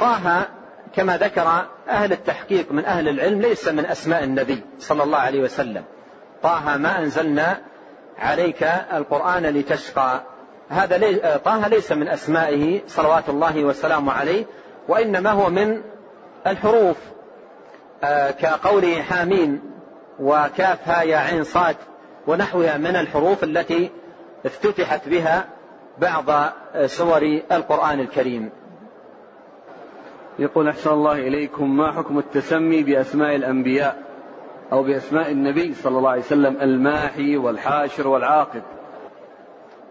[0.00, 0.46] وطه
[0.94, 5.84] كما ذكر أهل التحقيق من أهل العلم ليس من أسماء النبي صلى الله عليه وسلم.
[6.42, 7.60] طه ما أنزلنا
[8.18, 10.20] عليك القرآن لتشقى.
[10.68, 11.40] هذا لي...
[11.44, 14.44] طه ليس من أسمائه صلوات الله وسلامه عليه
[14.88, 15.82] وإنما هو من
[16.46, 16.96] الحروف.
[18.04, 19.60] آه كقوله حامين
[20.20, 21.76] وكاف ها يا عين صاد
[22.26, 23.90] ونحوها من الحروف التي
[24.46, 25.44] افتتحت بها
[25.98, 26.52] بعض
[26.86, 28.50] سور القرآن الكريم.
[30.38, 34.02] يقول أحسن الله إليكم ما حكم التسمي بأسماء الأنبياء
[34.72, 38.62] أو بأسماء النبي صلى الله عليه وسلم؟ الماحي والحاشر والعاقب.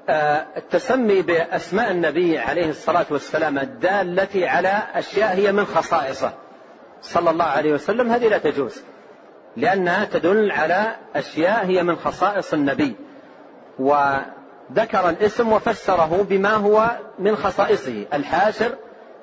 [0.10, 6.34] آه، التسمي بأسماء النبي عليه الصلاة والسلام الدالة على أشياء هي من خصائصه.
[7.02, 8.84] صلى الله عليه وسلم هذه لا تجوز
[9.58, 12.96] لأنها تدل على أشياء هي من خصائص النبي.
[13.80, 18.76] وذكر الاسم وفسره بما هو من خصائصه الحاشر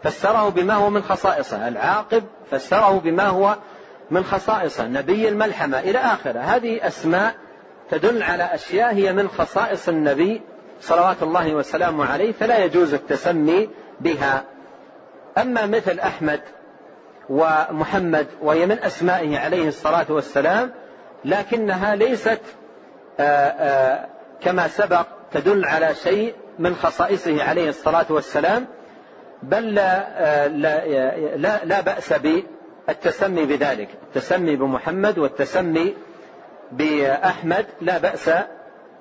[0.02, 1.68] فسره بما هو من خصائصه.
[1.68, 3.56] العاقب فسره بما هو
[4.10, 4.86] من خصائصه.
[4.86, 6.40] نبي الملحمة إلى آخره.
[6.40, 7.34] هذه أسماء
[7.90, 10.40] تدل على أشياء هي من خصائص النبي
[10.80, 13.68] صلوات الله وسلامه عليه فلا يجوز التسمي
[14.00, 14.44] بها.
[15.38, 16.40] أما مثل أحمد
[17.28, 20.72] ومحمد وهي من أسمائه عليه الصلاة والسلام
[21.24, 22.40] لكنها ليست
[23.20, 24.06] آآ آآ
[24.40, 28.66] كما سبق تدل على شيء من خصائصه عليه الصلاة والسلام.
[29.42, 30.86] بل لا, لا,
[31.36, 33.88] لا, لا بأس بالتسمي بذلك.
[34.02, 35.94] التسمي بمحمد والتسمي
[36.72, 38.30] بأحمد لا بأس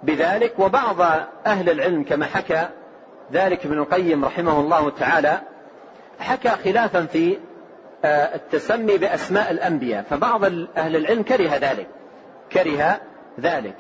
[0.03, 0.59] بذلك.
[0.59, 1.01] وبعض
[1.45, 2.69] أهل العلم كما حكى
[3.33, 5.39] ذلك ابن القيم رحمه الله تعالى
[6.19, 7.37] حكى خلافا في
[8.05, 10.03] آه، التسمي بأسماء الأنبياء.
[10.09, 10.43] فبعض
[10.77, 11.87] أهل العلم كره ذلك
[12.51, 12.99] كره
[13.39, 13.75] ذلك.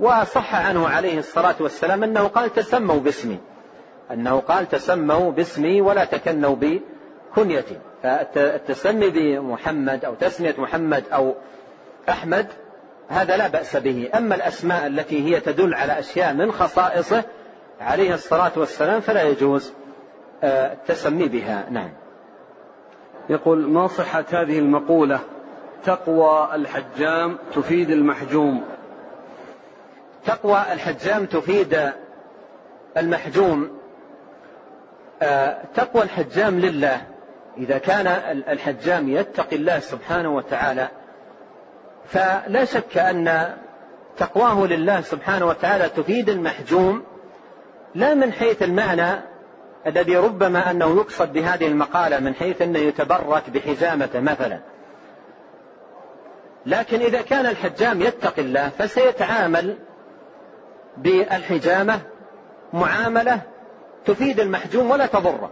[0.00, 3.38] وصح عنه عليه الصلاة والسلام أنه قال تسموا باسمي.
[4.10, 7.78] أنه قال تسموا باسمي ولا تكنوا بكنيتي.
[8.02, 11.34] فالتسمي بمحمد أو تسمية محمد أو
[12.08, 12.46] أحمد
[13.08, 14.10] هذا لا بأس به.
[14.14, 17.24] أما الأسماء التي هي تدل على أشياء من خصائصه
[17.80, 19.72] عليه الصلاة والسلام فلا يجوز
[20.42, 21.66] آه، التسمي بها.
[21.70, 21.90] نعم.
[23.28, 25.20] يقول ما صحة هذه المقولة؟
[25.84, 28.64] تقوى الحجام تفيد المحجوم.
[30.26, 31.92] تقوى الحجام تفيد
[32.96, 33.70] المحجوم.
[35.74, 37.00] تقوى الحجام لله.
[37.58, 38.06] إذا كان
[38.48, 40.88] الحجام يتقي الله سبحانه وتعالى
[42.06, 43.54] فلا شك أن
[44.16, 47.02] تقواه لله سبحانه وتعالى تفيد المحجوم
[47.94, 49.20] لا من حيث المعنى
[49.86, 54.60] الذي ربما أنه يقصد بهذه المقالة من حيث أنه يتبرك بحجامته مثلا.
[56.66, 59.76] لكن إذا كان الحجام يتقي الله فسيتعامل
[60.96, 62.00] بالحجامة
[62.72, 63.40] معاملة
[64.06, 65.50] تفيد المحجوم ولا تضره.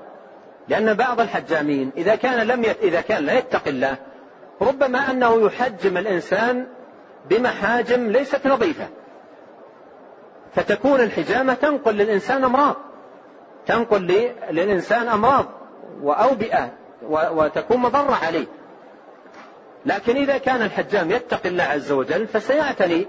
[0.68, 2.82] لأن بعض الحجامين إذا كان لم يت...
[2.82, 3.96] إذا كان لا يتقي الله
[4.60, 6.66] ربما أنه يحجم الإنسان
[7.30, 8.88] بمحاجم ليست نظيفة.
[10.54, 12.76] فتكون الحجامة تنقل للإنسان أمراض.
[13.66, 15.46] تنقل للإنسان أمراض
[16.02, 16.70] وأوبئة
[17.08, 18.46] وتكون مضرة عليه.
[19.86, 23.06] لكن إذا كان الحجام يتقي الله عز وجل فسيعتني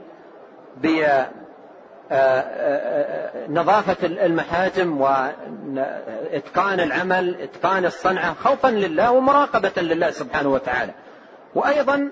[3.47, 10.91] بنظافة المحاجم وإتقان العمل إتقان الصنعة خوفا لله ومراقبة لله سبحانه وتعالى.
[11.55, 12.09] وأيضا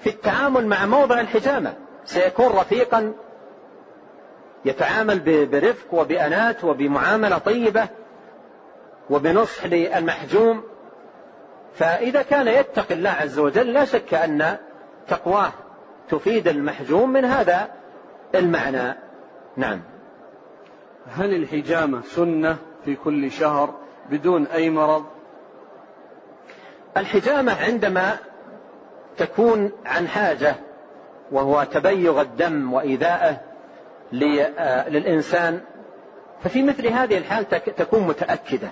[0.00, 1.74] في التعامل مع موضع الحجامة
[2.04, 3.12] سيكون رفيقا
[4.64, 7.88] يتعامل برفق وبأنات وبمعاملة طيبة
[9.10, 10.62] وبنصح للمحجوم.
[11.74, 14.56] فإذا كان يتقي الله عز وجل لا شك أن
[15.08, 15.52] تقواه
[16.08, 17.68] تفيد المحجوم من هذا
[18.34, 19.01] المعنى.
[19.56, 19.80] نعم.
[21.06, 23.74] هل الحجامة سنة في كل شهر
[24.10, 25.04] بدون أي مرض؟
[26.96, 28.16] الحجامة عندما
[29.16, 30.54] تكون عن حاجة
[31.32, 33.40] وهو تبيغ الدم وإيذاءه
[34.58, 35.60] آه، للإنسان
[36.44, 38.70] ففي مثل هذه الحال تكون متأكدة.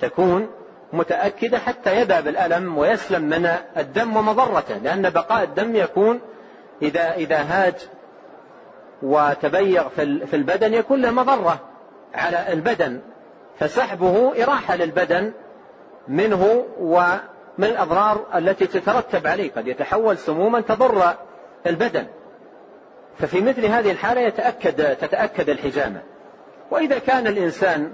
[0.00, 0.48] تكون
[0.92, 6.20] متأكدة حتى يذهب الألم ويسلم من الدم ومضرته لأن بقاء الدم يكون
[6.82, 7.74] إذا إذا هاج
[9.02, 9.88] وتبيغ
[10.26, 11.60] في البدن يكون له مضرة
[12.14, 13.00] على البدن
[13.58, 15.32] فسحبه إراحة للبدن
[16.08, 21.14] منه ومن الأضرار التي تترتب عليه قد يتحول سموما تضر
[21.66, 22.06] البدن.
[23.18, 26.02] ففي مثل هذه الحالة يتأكد تتأكد الحجامة.
[26.70, 27.92] وإذا كان الإنسان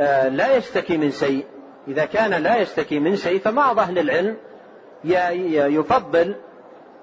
[0.00, 1.46] آه، لا يشتكي من شيء
[1.88, 4.36] إذا كان لا يشتكي من شيء فبعض أهل العلم
[5.04, 6.34] يفضل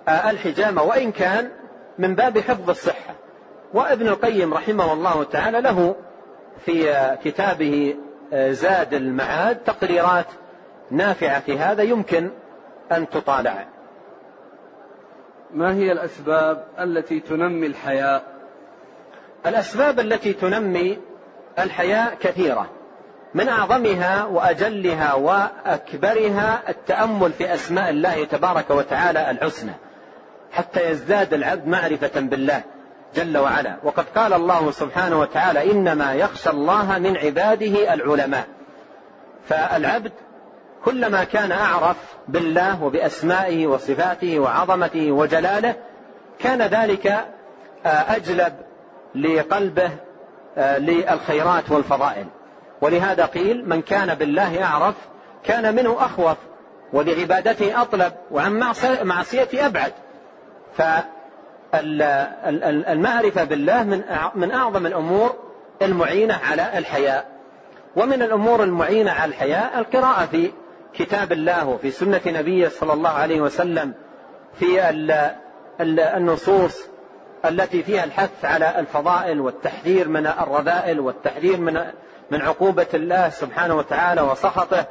[0.07, 1.51] آه، الحجامة وإن كان
[1.99, 3.15] من باب حفظ الصحة.
[3.73, 5.95] وابن القيم رحمه الله تعالى له
[6.65, 7.95] في آه، كتابه
[8.33, 10.25] زاد المعاد تقريرات
[10.91, 12.29] نافعة في هذا يمكن
[12.91, 13.67] أن تطالع.
[15.53, 18.23] ما هي الأسباب التي تنمي الحياء؟
[19.45, 20.97] الأسباب التي تنمي
[21.59, 22.69] الحياء كثيرة.
[23.33, 29.73] من أعظمها وأجلها وأكبرها التأمل في أسماء الله تبارك وتعالى الحسنى.
[30.51, 32.61] حتى يزداد العبد معرفة بالله
[33.15, 33.77] جل وعلا.
[33.83, 38.47] وقد قال الله سبحانه وتعالى إنما يخشى الله من عباده العلماء.
[39.49, 40.11] فالعبد
[40.85, 45.75] كلما كان أعرف بالله وبأسمائه وصفاته وعظمته وجلاله
[46.39, 47.07] كان ذلك
[47.85, 48.53] آه، أجلب
[49.15, 49.91] لقلبه
[50.57, 52.25] آه، للخيرات والفضائل.
[52.81, 54.95] ولهذا قيل من كان بالله أعرف
[55.43, 56.37] كان منه أخوف
[56.93, 58.73] ولعبادته أطلب وعن
[59.03, 59.93] معصيته أبعد.
[61.74, 63.84] فالمعرفة بالله
[64.36, 65.36] من أعظم الأمور
[65.82, 67.38] المعينة على الحياء.
[67.95, 70.51] ومن الأمور المعينة على الحياء القراءة في
[70.93, 73.93] كتاب الله وفي سنة نبيه صلى الله عليه وسلم
[74.53, 74.89] في
[76.18, 76.88] النصوص
[77.45, 81.82] التي فيها الحث على الفضائل والتحذير من الرذائل والتحذير من
[82.32, 84.86] من عقوبة الله سبحانه وتعالى وسخطه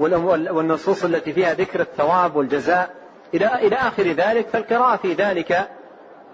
[0.00, 2.90] والنصوص التي فيها ذكر الثواب والجزاء.
[3.34, 5.68] إلى إلى آخر ذلك فالقراءة في ذلك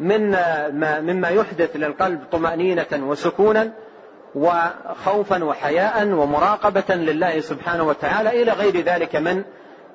[0.01, 0.37] من
[1.01, 3.73] مما يحدث للقلب طمأنينة وسكونا
[4.35, 9.45] وخوفا وحياء ومراقبة لله سبحانه وتعالى إلى غير ذلك من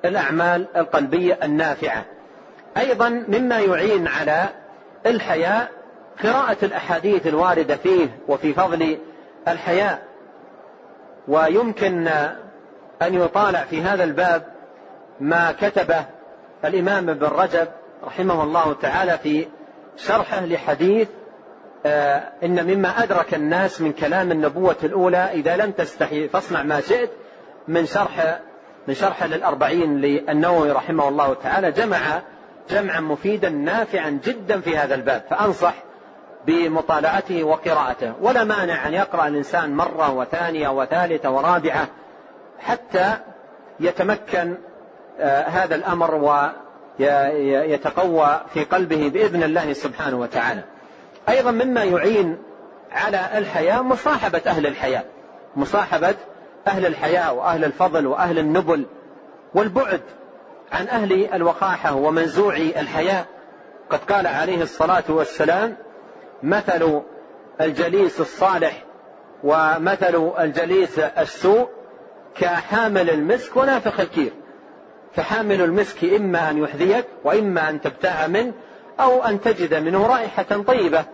[0.04, 2.04] الأعمال القلبية النافعة.
[2.76, 4.48] أيضا مما يعين على
[5.06, 5.70] الحياء
[6.22, 8.98] قراءة الأحاديث الواردة فيه وفي فضل
[9.48, 10.02] الحياء.
[11.28, 12.08] ويمكن
[13.02, 14.42] أن يطالع في هذا الباب
[15.20, 16.04] ما كتبه
[16.64, 17.68] الإمام ابن رجب
[18.04, 19.46] رحمه الله تعالى في
[19.96, 21.08] شرحه لحديث
[21.86, 27.10] آه، إن مما أدرك الناس من كلام النبوة الأولى إذا لم تستحي فاصنع ما شئت
[27.68, 28.40] من شرح
[28.88, 31.98] من شرح للأربعين للنووي رحمه الله تعالى جمع
[32.70, 35.74] جمعا مفيدا نافعا جدا في هذا الباب فأنصح
[36.46, 38.14] بمطالعته وقراءته.
[38.20, 41.88] ولا مانع أن يقرأ الإنسان مرة وثانية وثالثة ورابعة
[42.58, 43.14] حتى
[43.80, 44.54] يتمكن
[45.46, 46.14] هذا الأمر
[46.98, 50.64] ويتقوى في قلبه بإذن الله سبحانه وتعالى.
[51.28, 52.38] أيضا مما يعين
[52.92, 55.04] على الحياة مصاحبة أهل الحياة.
[55.56, 56.14] مصاحبة
[56.66, 58.86] أهل الحياة وأهل الفضل وأهل النبل
[59.54, 60.00] والبعد
[60.72, 63.24] عن أهل الوقاحة ومنزوع الحياة.
[63.90, 65.76] قد قال عليه الصلاة والسلام
[66.42, 67.02] مثل
[67.60, 68.84] الجليس الصالح
[69.44, 71.68] ومثل الجليس السوء
[72.34, 74.32] كحامل المسك ونافخ الكير.
[75.12, 78.52] فحامل المسك إما أن يحذيك وإما أن تبتاع منه
[79.00, 81.04] أو أن تجد منه رائحة طيبة.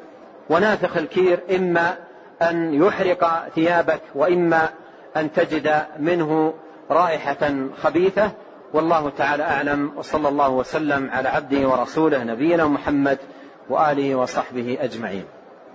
[0.50, 1.96] ونافخ الكير إما
[2.42, 4.68] أن يحرق ثيابك وإما
[5.16, 6.54] أن تجد منه
[6.90, 8.30] رائحة خبيثة.
[8.72, 9.92] والله تعالى أعلم.
[9.96, 13.18] وصلى الله وسلم على عبده ورسوله نبينا محمد
[13.70, 15.24] وآله وصحبه أجمعين.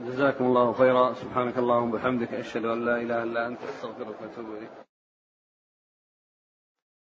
[0.07, 1.13] جزاكم الله خيرا.
[1.13, 4.88] سبحانك اللهم وبحمدك أشهد أن لا إله إلا أنت أستغفرك وأتوب إليك.